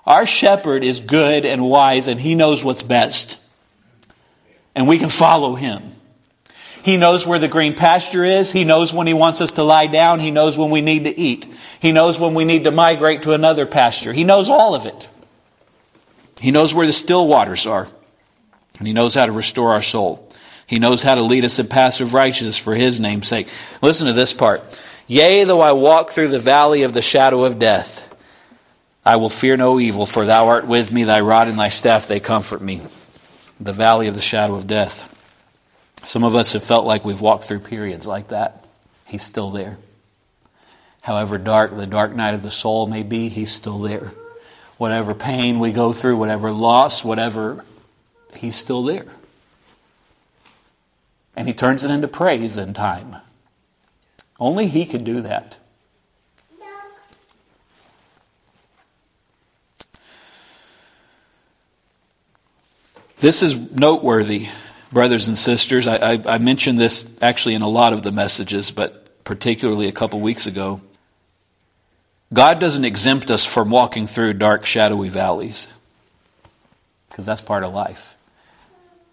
our 0.06 0.26
shepherd 0.26 0.84
is 0.84 1.00
good 1.00 1.46
and 1.46 1.64
wise, 1.68 2.08
and 2.08 2.20
he 2.20 2.36
knows 2.36 2.64
what's 2.64 2.84
best. 2.84 3.42
And 4.76 4.88
we 4.88 5.00
can 5.00 5.10
follow 5.10 5.56
him. 5.56 5.82
He 6.84 6.98
knows 6.98 7.26
where 7.26 7.40
the 7.40 7.48
green 7.48 7.74
pasture 7.74 8.24
is. 8.24 8.52
He 8.52 8.64
knows 8.64 8.94
when 8.94 9.08
he 9.08 9.16
wants 9.16 9.42
us 9.42 9.54
to 9.54 9.64
lie 9.64 9.88
down. 9.88 10.20
He 10.20 10.30
knows 10.30 10.56
when 10.56 10.70
we 10.70 10.82
need 10.82 11.06
to 11.06 11.20
eat. 11.20 11.48
He 11.80 11.92
knows 11.92 12.20
when 12.20 12.36
we 12.36 12.46
need 12.46 12.66
to 12.66 12.72
migrate 12.72 13.24
to 13.24 13.32
another 13.32 13.66
pasture. 13.66 14.14
He 14.14 14.24
knows 14.24 14.50
all 14.50 14.76
of 14.76 14.86
it. 14.86 15.10
He 16.40 16.52
knows 16.52 16.76
where 16.76 16.86
the 16.86 16.94
still 16.94 17.28
waters 17.28 17.66
are. 17.66 17.88
And 18.78 18.86
he 18.86 18.94
knows 18.94 19.16
how 19.16 19.26
to 19.26 19.32
restore 19.32 19.72
our 19.72 19.82
soul. 19.82 20.25
He 20.68 20.80
knows 20.80 21.04
how 21.04 21.16
to 21.16 21.22
lead 21.22 21.46
us 21.46 21.60
in 21.60 21.68
paths 21.68 22.02
of 22.02 22.14
righteousness 22.14 22.58
for 22.58 22.74
his 22.76 23.00
name's 23.00 23.28
sake. 23.28 23.48
Listen 23.82 24.08
to 24.08 24.14
this 24.14 24.34
part. 24.34 24.64
Yea, 25.08 25.44
though 25.44 25.62
I 25.62 25.74
walk 25.74 26.10
through 26.10 26.30
the 26.30 26.40
valley 26.40 26.84
of 26.84 26.94
the 26.94 27.02
shadow 27.02 27.44
of 27.44 27.60
death, 27.60 28.12
I 29.06 29.18
will 29.18 29.30
fear 29.30 29.56
no 29.56 29.80
evil, 29.80 30.08
for 30.08 30.26
thou 30.26 30.48
art 30.48 30.66
with 30.66 30.92
me, 30.92 31.04
thy 31.04 31.20
rod 31.20 31.48
and 31.48 31.60
thy 31.60 31.70
staff, 31.70 32.08
they 32.08 32.20
comfort 32.20 32.62
me. 32.62 32.82
The 33.60 33.74
valley 33.74 34.08
of 34.08 34.16
the 34.16 34.22
shadow 34.22 34.56
of 34.56 34.66
death. 34.66 35.12
Some 36.02 36.24
of 36.24 36.36
us 36.36 36.54
have 36.54 36.64
felt 36.64 36.86
like 36.86 37.06
we've 37.06 37.22
walked 37.22 37.44
through 37.44 37.60
periods 37.60 38.08
like 38.08 38.30
that. 38.30 38.66
He's 39.06 39.24
still 39.24 39.52
there. 39.52 39.78
However 41.04 41.38
dark 41.38 41.76
the 41.76 41.86
dark 41.86 42.16
night 42.16 42.34
of 42.34 42.42
the 42.42 42.50
soul 42.50 42.88
may 42.88 43.04
be, 43.04 43.30
He's 43.30 43.52
still 43.52 43.78
there. 43.78 44.12
Whatever 44.78 45.14
pain 45.14 45.60
we 45.60 45.72
go 45.72 45.94
through, 45.94 46.18
whatever 46.18 46.52
loss, 46.52 47.04
whatever, 47.04 47.64
He's 48.36 48.56
still 48.56 48.82
there. 48.84 49.06
And 51.36 51.48
he 51.48 51.54
turns 51.54 51.84
it 51.84 51.92
into 51.92 52.08
praise 52.08 52.58
in 52.58 52.74
time. 52.74 53.18
Only 54.40 54.68
he 54.68 54.86
can 54.86 55.04
do 55.04 55.22
that. 55.22 55.58
This 63.18 63.42
is 63.42 63.72
noteworthy, 63.72 64.50
brothers 64.92 65.28
and 65.28 65.38
sisters. 65.38 65.88
I, 65.88 65.96
I, 65.96 66.22
I, 66.28 66.38
mentioned 66.38 66.78
this 66.78 67.10
actually 67.22 67.56
in 67.56 67.62
a 67.62 67.68
lot 67.68 67.94
of 67.94 68.04
the 68.04 68.12
messages, 68.12 68.72
but 68.72 69.24
particularly 69.24 69.88
a 69.88 69.94
couple 69.94 70.20
weeks 70.20 70.46
ago. 70.46 70.82
God 72.34 72.60
doesn't 72.60 72.86
exempt 72.86 73.32
us 73.32 73.46
from 73.46 73.70
walking 73.72 74.06
through 74.06 74.34
dark, 74.34 74.66
shadowy 74.66 75.10
valleys, 75.10 75.74
because 77.10 77.26
that's 77.26 77.42
part 77.42 77.64
of 77.64 77.74
life. 77.74 78.15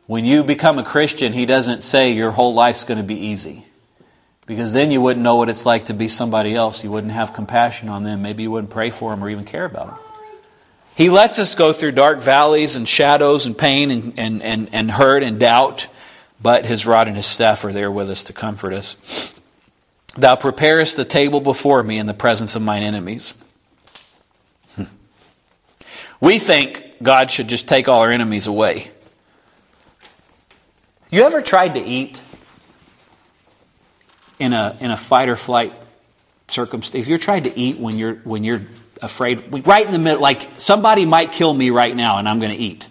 When 0.07 0.25
you 0.25 0.45
become 0.45 0.79
a 0.79 0.85
Christian, 0.85 1.33
He 1.33 1.47
doesn't 1.47 1.83
say 1.83 2.13
your 2.13 2.31
whole 2.33 2.55
life's 2.55 2.85
going 2.85 2.99
to 2.99 3.05
be 3.05 3.19
easy. 3.19 3.65
Because 4.47 4.73
then 4.73 4.91
you 4.91 5.01
wouldn't 5.01 5.23
know 5.23 5.37
what 5.37 5.49
it's 5.49 5.65
like 5.65 5.87
to 5.87 5.95
be 5.95 6.09
somebody 6.09 6.55
else. 6.55 6.83
You 6.83 6.91
wouldn't 6.91 7.13
have 7.13 7.33
compassion 7.33 7.89
on 7.89 8.03
them. 8.03 8.23
Maybe 8.23 8.43
you 8.43 8.51
wouldn't 8.51 8.73
pray 8.73 8.91
for 8.91 9.11
them 9.11 9.23
or 9.23 9.31
even 9.31 9.45
care 9.45 9.65
about 9.65 9.87
them. 9.87 9.99
He 10.95 11.09
lets 11.09 11.39
us 11.39 11.55
go 11.55 11.73
through 11.73 11.93
dark 11.93 12.21
valleys 12.21 12.77
and 12.77 12.87
shadows 12.87 13.47
and 13.47 13.57
pain 13.57 13.91
and, 13.91 14.13
and, 14.19 14.43
and, 14.43 14.69
and 14.75 14.91
hurt 14.91 15.23
and 15.23 15.41
doubt, 15.41 15.87
but 16.41 16.67
His 16.67 16.87
rod 16.87 17.07
and 17.07 17.17
His 17.17 17.27
staff 17.27 17.65
are 17.65 17.73
there 17.73 17.91
with 17.91 18.11
us 18.11 18.25
to 18.25 18.33
comfort 18.33 18.75
us. 18.75 19.35
Thou 20.17 20.37
preparest 20.37 20.97
the 20.97 21.07
table 21.07 21.41
before 21.41 21.83
me 21.83 21.99
in 21.99 22.07
the 22.07 22.15
presence 22.15 22.55
of 22.57 22.63
mine 22.63 22.83
enemies. 22.83 23.35
We 26.21 26.39
think 26.39 27.03
God 27.03 27.33
should 27.33 27.49
just 27.49 27.67
take 27.67 27.89
all 27.89 28.01
our 28.01 28.11
enemies 28.11 28.47
away. 28.47 28.93
You 31.13 31.25
ever 31.25 31.43
tried 31.43 31.75
to 31.75 31.81
eat 31.81 32.23
in 34.39 34.55
a, 34.55 34.79
in 34.81 34.91
a 34.91 34.97
fight 34.97 35.29
or 35.29 35.37
flight 35.37 35.75
circumstance? 36.49 37.03
If 37.03 37.09
you're 37.09 37.19
trying 37.19 37.43
to 37.43 37.57
eat 37.57 37.79
when 37.79 37.99
you're, 37.99 38.15
when 38.15 38.45
you're 38.45 38.63
afraid, 39.03 39.67
right 39.67 39.85
in 39.85 39.93
the 39.93 39.99
middle, 39.99 40.23
like 40.23 40.49
somebody 40.57 41.05
might 41.05 41.31
kill 41.31 41.53
me 41.53 41.69
right 41.69 41.95
now 41.95 42.17
and 42.17 42.27
I'm 42.27 42.39
going 42.39 42.51
to 42.51 42.57
eat. 42.57 42.89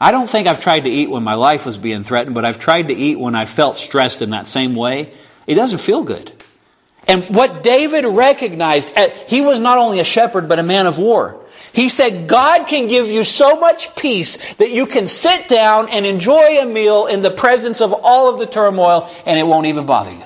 I 0.00 0.10
don't 0.10 0.28
think 0.28 0.48
I've 0.48 0.58
tried 0.58 0.80
to 0.80 0.90
eat 0.90 1.08
when 1.08 1.22
my 1.22 1.34
life 1.34 1.64
was 1.64 1.78
being 1.78 2.02
threatened, 2.02 2.34
but 2.34 2.44
I've 2.44 2.58
tried 2.58 2.88
to 2.88 2.94
eat 2.94 3.20
when 3.20 3.36
I 3.36 3.44
felt 3.44 3.78
stressed 3.78 4.20
in 4.20 4.30
that 4.30 4.48
same 4.48 4.74
way. 4.74 5.14
It 5.46 5.54
doesn't 5.54 5.78
feel 5.78 6.02
good. 6.02 6.32
And 7.06 7.22
what 7.26 7.62
David 7.62 8.04
recognized, 8.04 8.90
eh, 8.96 9.14
he 9.28 9.42
was 9.42 9.60
not 9.60 9.78
only 9.78 10.00
a 10.00 10.04
shepherd, 10.04 10.48
but 10.48 10.58
a 10.58 10.64
man 10.64 10.86
of 10.86 10.98
war. 10.98 11.41
He 11.72 11.88
said, 11.88 12.28
God 12.28 12.66
can 12.66 12.86
give 12.88 13.06
you 13.08 13.24
so 13.24 13.58
much 13.58 13.96
peace 13.96 14.54
that 14.54 14.70
you 14.70 14.86
can 14.86 15.08
sit 15.08 15.48
down 15.48 15.88
and 15.88 16.04
enjoy 16.04 16.60
a 16.60 16.66
meal 16.66 17.06
in 17.06 17.22
the 17.22 17.30
presence 17.30 17.80
of 17.80 17.92
all 17.92 18.32
of 18.32 18.38
the 18.38 18.46
turmoil 18.46 19.08
and 19.24 19.38
it 19.38 19.44
won't 19.44 19.66
even 19.66 19.86
bother 19.86 20.12
you. 20.12 20.24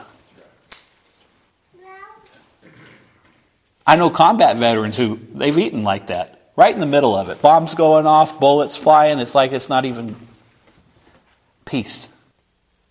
I 3.86 3.94
know 3.94 4.10
combat 4.10 4.56
veterans 4.56 4.96
who 4.96 5.20
they've 5.32 5.56
eaten 5.56 5.84
like 5.84 6.08
that, 6.08 6.50
right 6.56 6.74
in 6.74 6.80
the 6.80 6.86
middle 6.86 7.14
of 7.14 7.28
it. 7.28 7.40
Bombs 7.40 7.76
going 7.76 8.04
off, 8.04 8.40
bullets 8.40 8.76
flying. 8.76 9.20
It's 9.20 9.34
like 9.34 9.52
it's 9.52 9.68
not 9.68 9.84
even 9.84 10.16
peace. 11.64 12.12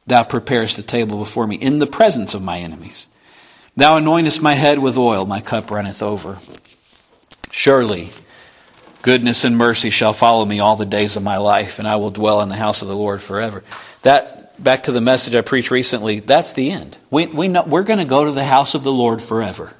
Thou 0.08 0.24
preparest 0.24 0.78
the 0.78 0.84
table 0.84 1.18
before 1.18 1.48
me 1.48 1.58
in 1.58 1.80
the 1.80 1.88
presence 1.88 2.34
of 2.34 2.42
my 2.42 2.60
enemies. 2.60 3.08
Thou 3.76 4.00
anointest 4.00 4.42
my 4.42 4.54
head 4.54 4.80
with 4.80 4.98
oil, 4.98 5.26
my 5.26 5.42
cup 5.42 5.70
runneth 5.70 6.02
over. 6.02 6.38
Surely 7.52 8.10
Goodness 9.06 9.44
and 9.44 9.56
mercy 9.56 9.92
shall 9.92 10.14
follow 10.14 10.44
me 10.44 10.60
all 10.60 10.76
the 10.76 10.84
days 10.84 11.16
of 11.16 11.22
my 11.22 11.38
life, 11.38 11.78
and 11.78 11.88
I 11.88 11.98
will 11.98 12.10
dwell 12.10 12.42
in 12.42 12.50
the 12.50 12.56
house 12.56 12.82
of 12.82 12.88
the 12.88 12.96
Lord 12.96 13.22
forever. 13.22 13.64
That, 14.02 14.64
back 14.64 14.86
to 14.86 14.92
the 14.92 15.00
message 15.00 15.36
I 15.36 15.42
preached 15.42 15.70
recently, 15.70 16.22
that's 16.22 16.54
the 16.54 16.72
end. 16.72 16.98
We, 17.12 17.28
we 17.28 17.48
know, 17.48 17.62
we're 17.62 17.84
going 17.84 18.00
to 18.00 18.06
go 18.06 18.26
to 18.26 18.32
the 18.32 18.44
house 18.44 18.74
of 18.74 18.82
the 18.82 18.92
Lord 18.92 19.22
forever. 19.22 19.72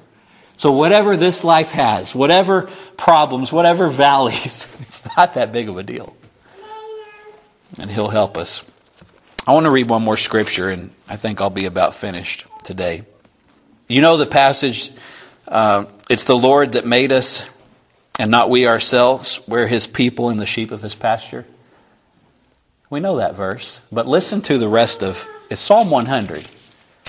So 0.54 0.70
whatever 0.70 1.16
this 1.16 1.42
life 1.42 1.72
has, 1.72 2.14
whatever 2.14 2.70
problems, 2.96 3.52
whatever 3.52 3.88
valleys, 3.88 4.72
it's 4.82 5.04
not 5.16 5.34
that 5.34 5.52
big 5.52 5.68
of 5.68 5.76
a 5.76 5.82
deal. 5.82 6.16
And 7.80 7.90
He'll 7.90 8.10
help 8.10 8.36
us. 8.36 8.64
I 9.44 9.54
want 9.54 9.64
to 9.64 9.70
read 9.70 9.90
one 9.90 10.04
more 10.04 10.16
scripture, 10.16 10.70
and 10.70 10.92
I 11.08 11.16
think 11.16 11.40
I'll 11.40 11.50
be 11.50 11.66
about 11.66 11.96
finished 11.96 12.46
today. 12.62 13.02
You 13.88 14.02
know 14.02 14.18
the 14.18 14.26
passage, 14.26 14.92
uh, 15.48 15.86
it's 16.08 16.22
the 16.22 16.38
Lord 16.38 16.74
that 16.74 16.86
made 16.86 17.10
us 17.10 17.55
and 18.18 18.30
not 18.30 18.50
we 18.50 18.66
ourselves, 18.66 19.40
we're 19.46 19.66
his 19.66 19.86
people 19.86 20.30
and 20.30 20.40
the 20.40 20.46
sheep 20.46 20.70
of 20.70 20.82
his 20.82 20.94
pasture. 20.94 21.46
We 22.88 23.00
know 23.00 23.16
that 23.16 23.34
verse, 23.34 23.80
but 23.90 24.06
listen 24.06 24.40
to 24.42 24.58
the 24.58 24.68
rest 24.68 25.02
of 25.02 25.28
it's 25.50 25.60
Psalm 25.60 25.90
100. 25.90 26.48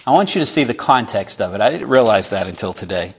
I 0.06 0.12
want 0.12 0.36
you 0.36 0.42
to 0.42 0.46
see 0.46 0.64
the 0.64 0.74
context 0.74 1.42
of 1.42 1.54
it. 1.54 1.62
I 1.62 1.70
didn't 1.70 1.90
realize 1.90 2.30
that 2.30 2.48
until 2.48 2.74
today. 2.74 3.14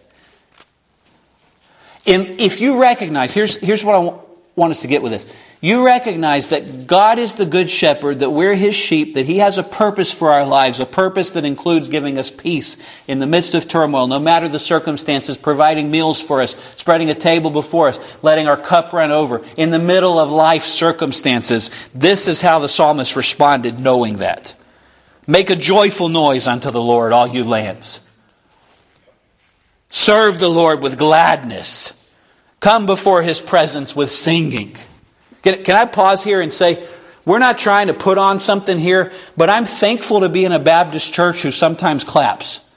In, 2.07 2.39
if 2.39 2.61
you 2.61 2.81
recognize, 2.81 3.35
here's, 3.35 3.59
here's 3.59 3.85
what 3.85 3.95
I 3.95 3.99
want 3.99 4.28
us 4.59 4.83
to 4.83 4.89
get 4.89 5.03
with 5.03 5.13
this. 5.13 5.33
You 5.61 5.85
recognize 5.85 6.51
that 6.51 6.87
God 6.87 7.19
is 7.19 7.35
the 7.35 7.47
good 7.47 7.69
shepherd, 7.69 8.21
that 8.21 8.31
we're 8.31 8.55
his 8.55 8.75
sheep, 8.75 9.15
that 9.15 9.27
he 9.27 9.39
has 9.39 9.59
a 9.59 9.63
purpose 9.63 10.13
for 10.13 10.33
our 10.33 10.45
lives, 10.45 10.81
a 10.81 10.87
purpose 10.87 11.31
that 11.33 11.45
includes 11.45 11.89
giving 11.89 12.19
us 12.19 12.31
peace 12.31 12.77
in 13.07 13.19
the 13.19 13.27
midst 13.27 13.55
of 13.55 13.67
turmoil, 13.67 14.07
no 14.07 14.19
matter 14.21 14.49
the 14.49 14.59
circumstances, 14.59 15.37
providing 15.37 15.91
meals 15.91 16.21
for 16.21 16.41
us, 16.41 16.55
spreading 16.77 17.11
a 17.11 17.15
table 17.15 17.51
before 17.51 17.89
us, 17.89 18.23
letting 18.23 18.47
our 18.47 18.57
cup 18.57 18.93
run 18.93 19.11
over, 19.11 19.43
in 19.57 19.71
the 19.71 19.79
middle 19.79 20.19
of 20.19 20.31
life 20.31 20.63
circumstances. 20.63 21.71
This 21.95 22.29
is 22.29 22.43
how 22.43 22.59
the 22.59 22.69
psalmist 22.69 23.17
responded, 23.17 23.81
knowing 23.81 24.19
that. 24.19 24.55
Make 25.27 25.51
a 25.51 25.57
joyful 25.57 26.09
noise 26.09 26.47
unto 26.47 26.71
the 26.71 26.81
Lord, 26.81 27.13
all 27.13 27.27
you 27.27 27.45
lands. 27.45 28.09
Serve 29.91 30.39
the 30.39 30.49
Lord 30.49 30.83
with 30.83 30.99
gladness. 30.99 31.98
Come 32.61 32.87
before 32.87 33.23
his 33.23 33.41
presence 33.41 33.95
with 33.95 34.11
singing. 34.11 34.77
Can, 35.43 35.63
can, 35.63 35.77
I 35.77 35.85
pause 35.85 36.25
here 36.25 36.41
and 36.41 36.53
say, 36.53 36.85
we're 37.25 37.39
not 37.39 37.59
trying 37.59 37.87
to 37.87 37.95
put 37.95 38.19
on 38.19 38.39
something 38.39 38.79
here, 38.79 39.13
but 39.37 39.49
I'm 39.49 39.65
thankful 39.65 40.21
to 40.21 40.29
be 40.29 40.45
in 40.45 40.53
a 40.53 40.59
Baptist 40.59 41.13
church 41.13 41.43
who 41.43 41.53
sometimes 41.53 42.03
claps 42.03 42.69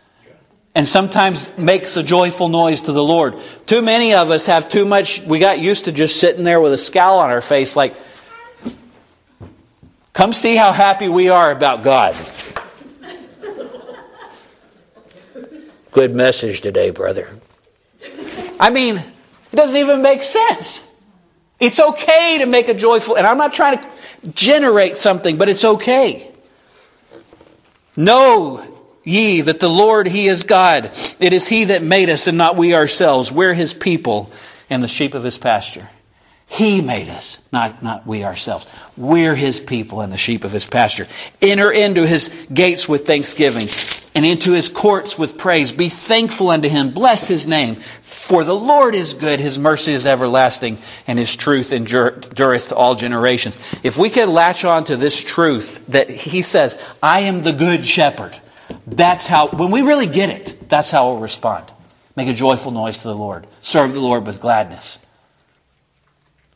and 0.75 0.87
sometimes 0.87 1.57
makes 1.57 1.97
a 1.97 2.03
joyful 2.03 2.47
noise 2.47 2.81
to 2.81 2.91
the 2.91 3.03
Lord. 3.03 3.35
Too 3.65 3.81
many 3.81 4.13
of 4.13 4.29
us 4.29 4.45
have 4.45 4.69
too 4.69 4.85
much, 4.85 5.21
we 5.21 5.39
got 5.39 5.59
used 5.59 5.85
to 5.85 5.91
just 5.91 6.19
sitting 6.19 6.43
there 6.43 6.61
with 6.61 6.73
a 6.73 6.77
scowl 6.77 7.19
on 7.19 7.29
our 7.29 7.41
face, 7.41 7.75
like, 7.75 7.95
come 10.13 10.31
see 10.31 10.55
how 10.55 10.71
happy 10.71 11.07
we 11.07 11.29
are 11.29 11.51
about 11.51 11.83
God. 11.83 12.15
Good 15.91 16.15
message 16.15 16.61
today, 16.61 16.91
brother. 16.91 17.29
I 18.59 18.69
mean, 18.69 19.03
it 19.51 19.55
doesn't 19.55 19.77
even 19.77 20.01
make 20.01 20.23
sense. 20.23 20.87
It's 21.59 21.79
okay 21.79 22.39
to 22.39 22.45
make 22.45 22.69
a 22.69 22.73
joyful, 22.73 23.15
and 23.15 23.27
I'm 23.27 23.37
not 23.37 23.53
trying 23.53 23.77
to 23.77 24.31
generate 24.31 24.97
something, 24.97 25.37
but 25.37 25.49
it's 25.49 25.63
okay. 25.63 26.31
Know 27.95 28.65
ye 29.03 29.41
that 29.41 29.59
the 29.59 29.69
Lord, 29.69 30.07
He 30.07 30.27
is 30.27 30.43
God. 30.43 30.85
It 31.19 31.33
is 31.33 31.47
He 31.47 31.65
that 31.65 31.83
made 31.83 32.09
us 32.09 32.27
and 32.27 32.37
not 32.37 32.55
we 32.55 32.73
ourselves. 32.73 33.31
We're 33.31 33.53
His 33.53 33.73
people 33.73 34.31
and 34.69 34.83
the 34.83 34.87
sheep 34.87 35.13
of 35.13 35.23
His 35.23 35.37
pasture. 35.37 35.89
He 36.51 36.81
made 36.81 37.07
us, 37.07 37.47
not, 37.53 37.81
not 37.81 38.05
we 38.05 38.25
ourselves. 38.25 38.67
We're 38.97 39.35
His 39.35 39.61
people 39.61 40.01
and 40.01 40.11
the 40.11 40.17
sheep 40.17 40.43
of 40.43 40.51
His 40.51 40.65
pasture. 40.65 41.07
Enter 41.41 41.71
into 41.71 42.05
His 42.05 42.27
gates 42.53 42.89
with 42.89 43.07
thanksgiving 43.07 43.69
and 44.13 44.25
into 44.25 44.51
his 44.51 44.67
courts 44.67 45.17
with 45.17 45.37
praise. 45.37 45.71
Be 45.71 45.89
thankful 45.89 46.49
unto 46.49 46.67
him. 46.67 46.91
Bless 46.91 47.27
his 47.29 47.47
name. 47.47 47.75
For 48.01 48.43
the 48.43 48.53
Lord 48.55 48.93
is 48.93 49.13
good. 49.13 49.39
His 49.39 49.57
mercy 49.57 49.93
is 49.93 50.05
everlasting 50.05 50.77
and 51.07 51.17
his 51.17 51.35
truth 51.35 51.71
endureth 51.71 52.67
to 52.69 52.75
all 52.75 52.95
generations. 52.95 53.57
If 53.83 53.97
we 53.97 54.09
could 54.09 54.27
latch 54.27 54.65
on 54.65 54.83
to 54.85 54.97
this 54.97 55.23
truth 55.23 55.87
that 55.87 56.09
he 56.09 56.41
says, 56.41 56.81
I 57.01 57.21
am 57.21 57.43
the 57.43 57.53
good 57.53 57.85
shepherd. 57.85 58.37
That's 58.85 59.27
how, 59.27 59.47
when 59.47 59.71
we 59.71 59.81
really 59.81 60.07
get 60.07 60.29
it, 60.29 60.67
that's 60.67 60.91
how 60.91 61.11
we'll 61.11 61.21
respond. 61.21 61.65
Make 62.15 62.27
a 62.27 62.33
joyful 62.33 62.71
noise 62.71 62.99
to 62.99 63.07
the 63.07 63.15
Lord. 63.15 63.47
Serve 63.61 63.93
the 63.93 64.01
Lord 64.01 64.25
with 64.25 64.41
gladness. 64.41 65.00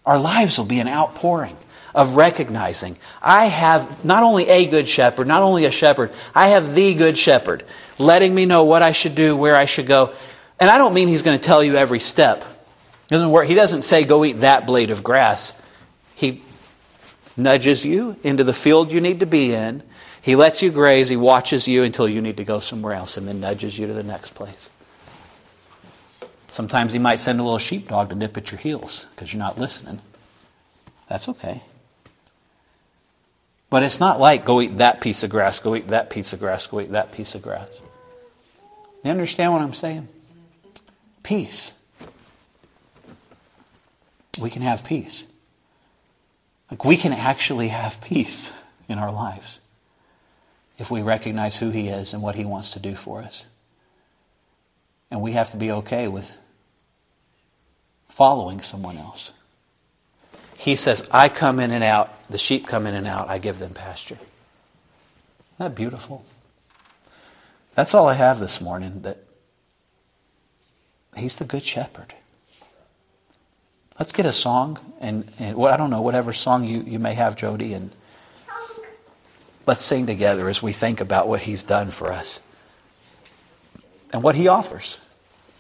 Our 0.06 0.20
lives 0.20 0.58
will 0.58 0.66
be 0.66 0.80
an 0.80 0.88
outpouring 0.88 1.58
of 1.96 2.16
recognizing 2.16 2.98
I 3.22 3.46
have 3.46 4.04
not 4.04 4.22
only 4.22 4.48
a 4.50 4.66
good 4.68 4.88
shepherd, 4.88 5.28
not 5.28 5.42
only 5.42 5.66
a 5.66 5.72
shepherd, 5.72 6.12
I 6.36 6.48
have 6.48 6.76
the 6.76 6.94
good 6.94 7.18
shepherd, 7.18 7.64
letting 7.98 8.36
me 8.36 8.46
know 8.46 8.66
what 8.66 8.82
I 8.82 8.92
should 8.92 9.16
do, 9.16 9.36
where 9.36 9.56
I 9.56 9.66
should 9.66 9.88
go. 9.88 10.14
And 10.60 10.70
I 10.70 10.78
don't 10.78 10.94
mean 10.94 11.08
he's 11.08 11.22
going 11.22 11.40
to 11.40 11.44
tell 11.44 11.64
you 11.64 11.76
every 11.76 12.00
step. 12.00 12.44
He 12.44 13.16
doesn't, 13.16 13.32
work. 13.32 13.48
he 13.48 13.56
doesn't 13.56 13.84
say, 13.84 14.04
go 14.04 14.26
eat 14.26 14.40
that 14.40 14.68
blade 14.68 14.92
of 14.92 15.04
grass. 15.04 15.60
He 16.16 16.44
nudges 17.38 17.86
you 17.86 18.18
into 18.24 18.44
the 18.44 18.54
field 18.54 18.92
you 18.92 19.02
need 19.02 19.22
to 19.22 19.26
be 19.26 19.54
in. 19.54 19.82
He 20.22 20.36
lets 20.36 20.62
you 20.62 20.72
graze. 20.72 21.10
He 21.10 21.18
watches 21.18 21.68
you 21.68 21.84
until 21.84 22.10
you 22.10 22.22
need 22.22 22.38
to 22.38 22.44
go 22.44 22.60
somewhere 22.60 22.94
else 22.94 23.16
and 23.16 23.28
then 23.28 23.40
nudges 23.40 23.78
you 23.78 23.88
to 23.88 23.94
the 23.94 24.04
next 24.04 24.32
place. 24.32 24.70
Sometimes 26.48 26.94
he 26.94 27.00
might 27.00 27.20
send 27.20 27.40
a 27.40 27.44
little 27.44 27.60
sheepdog 27.60 28.10
to 28.10 28.16
nip 28.16 28.38
at 28.38 28.52
your 28.52 28.60
heels 28.60 29.08
because 29.12 29.34
you're 29.34 29.40
not 29.40 29.58
listening. 29.58 30.02
That's 31.08 31.28
okay. 31.30 31.62
But 33.70 33.84
it's 33.84 34.00
not 34.00 34.20
like 34.20 34.46
go 34.46 34.62
eat 34.62 34.78
that 34.78 35.02
piece 35.02 35.24
of 35.24 35.30
grass, 35.30 35.60
go 35.60 35.76
eat 35.76 35.88
that 35.90 36.10
piece 36.10 36.34
of 36.34 36.40
grass, 36.40 36.68
go 36.68 36.80
eat 36.80 36.92
that 36.92 37.12
piece 37.12 37.36
of 37.36 37.42
grass. 37.42 37.70
You 39.04 39.12
understand 39.12 39.54
what 39.54 39.62
I'm 39.62 39.74
saying? 39.74 40.08
Peace. 41.24 41.78
We 44.40 44.50
can 44.50 44.62
have 44.62 44.84
peace. 44.84 45.26
Like 46.70 46.86
we 46.86 46.98
can 46.98 47.14
actually 47.14 47.70
have 47.70 48.02
peace 48.02 48.52
in 48.88 49.00
our 49.00 49.12
lives 49.12 49.60
if 50.78 50.92
we 50.92 51.02
recognize 51.02 51.58
who 51.58 51.70
He 51.70 51.88
is 51.88 52.14
and 52.14 52.22
what 52.22 52.36
He 52.36 52.46
wants 52.46 52.74
to 52.74 52.80
do 52.80 52.96
for 52.96 53.22
us. 53.22 53.46
And 55.16 55.22
we 55.22 55.32
have 55.32 55.52
to 55.52 55.58
be 55.58 55.72
okay 55.72 56.10
with 56.10 56.38
following 58.10 58.60
someone 58.60 58.98
else. 58.98 59.32
He 60.58 60.76
says, 60.76 61.08
I 61.10 61.30
come 61.30 61.62
in 61.62 61.72
and 61.72 61.86
out, 61.86 62.12
the 62.30 62.38
sheep 62.38 62.68
come 62.68 62.86
in 62.86 62.94
and 62.94 63.08
out, 63.08 63.30
I 63.30 63.38
give 63.38 63.58
them 63.58 63.74
pasture. 63.74 64.16
Isn't 64.16 65.58
that 65.58 65.74
beautiful? 65.74 66.26
That's 67.76 67.96
all 67.96 68.10
I 68.10 68.16
have 68.16 68.42
this 68.42 68.60
morning, 68.60 69.04
that 69.04 69.20
He's 71.16 71.38
the 71.38 71.46
good 71.46 71.64
shepherd. 71.64 72.14
Let's 73.98 74.12
get 74.12 74.26
a 74.26 74.34
song, 74.34 74.80
and, 75.00 75.32
and 75.40 75.56
what 75.56 75.72
I 75.72 75.78
don't 75.78 75.92
know, 75.92 76.02
whatever 76.02 76.34
song 76.34 76.66
you, 76.66 76.82
you 76.82 77.00
may 77.00 77.14
have, 77.14 77.38
Jody, 77.38 77.72
and 77.72 77.90
let's 79.66 79.82
sing 79.82 80.08
together 80.08 80.50
as 80.50 80.62
we 80.62 80.74
think 80.74 81.00
about 81.00 81.30
what 81.30 81.40
He's 81.40 81.64
done 81.64 81.90
for 81.90 82.12
us 82.12 82.42
and 84.12 84.22
what 84.22 84.36
He 84.36 84.50
offers. 84.50 85.00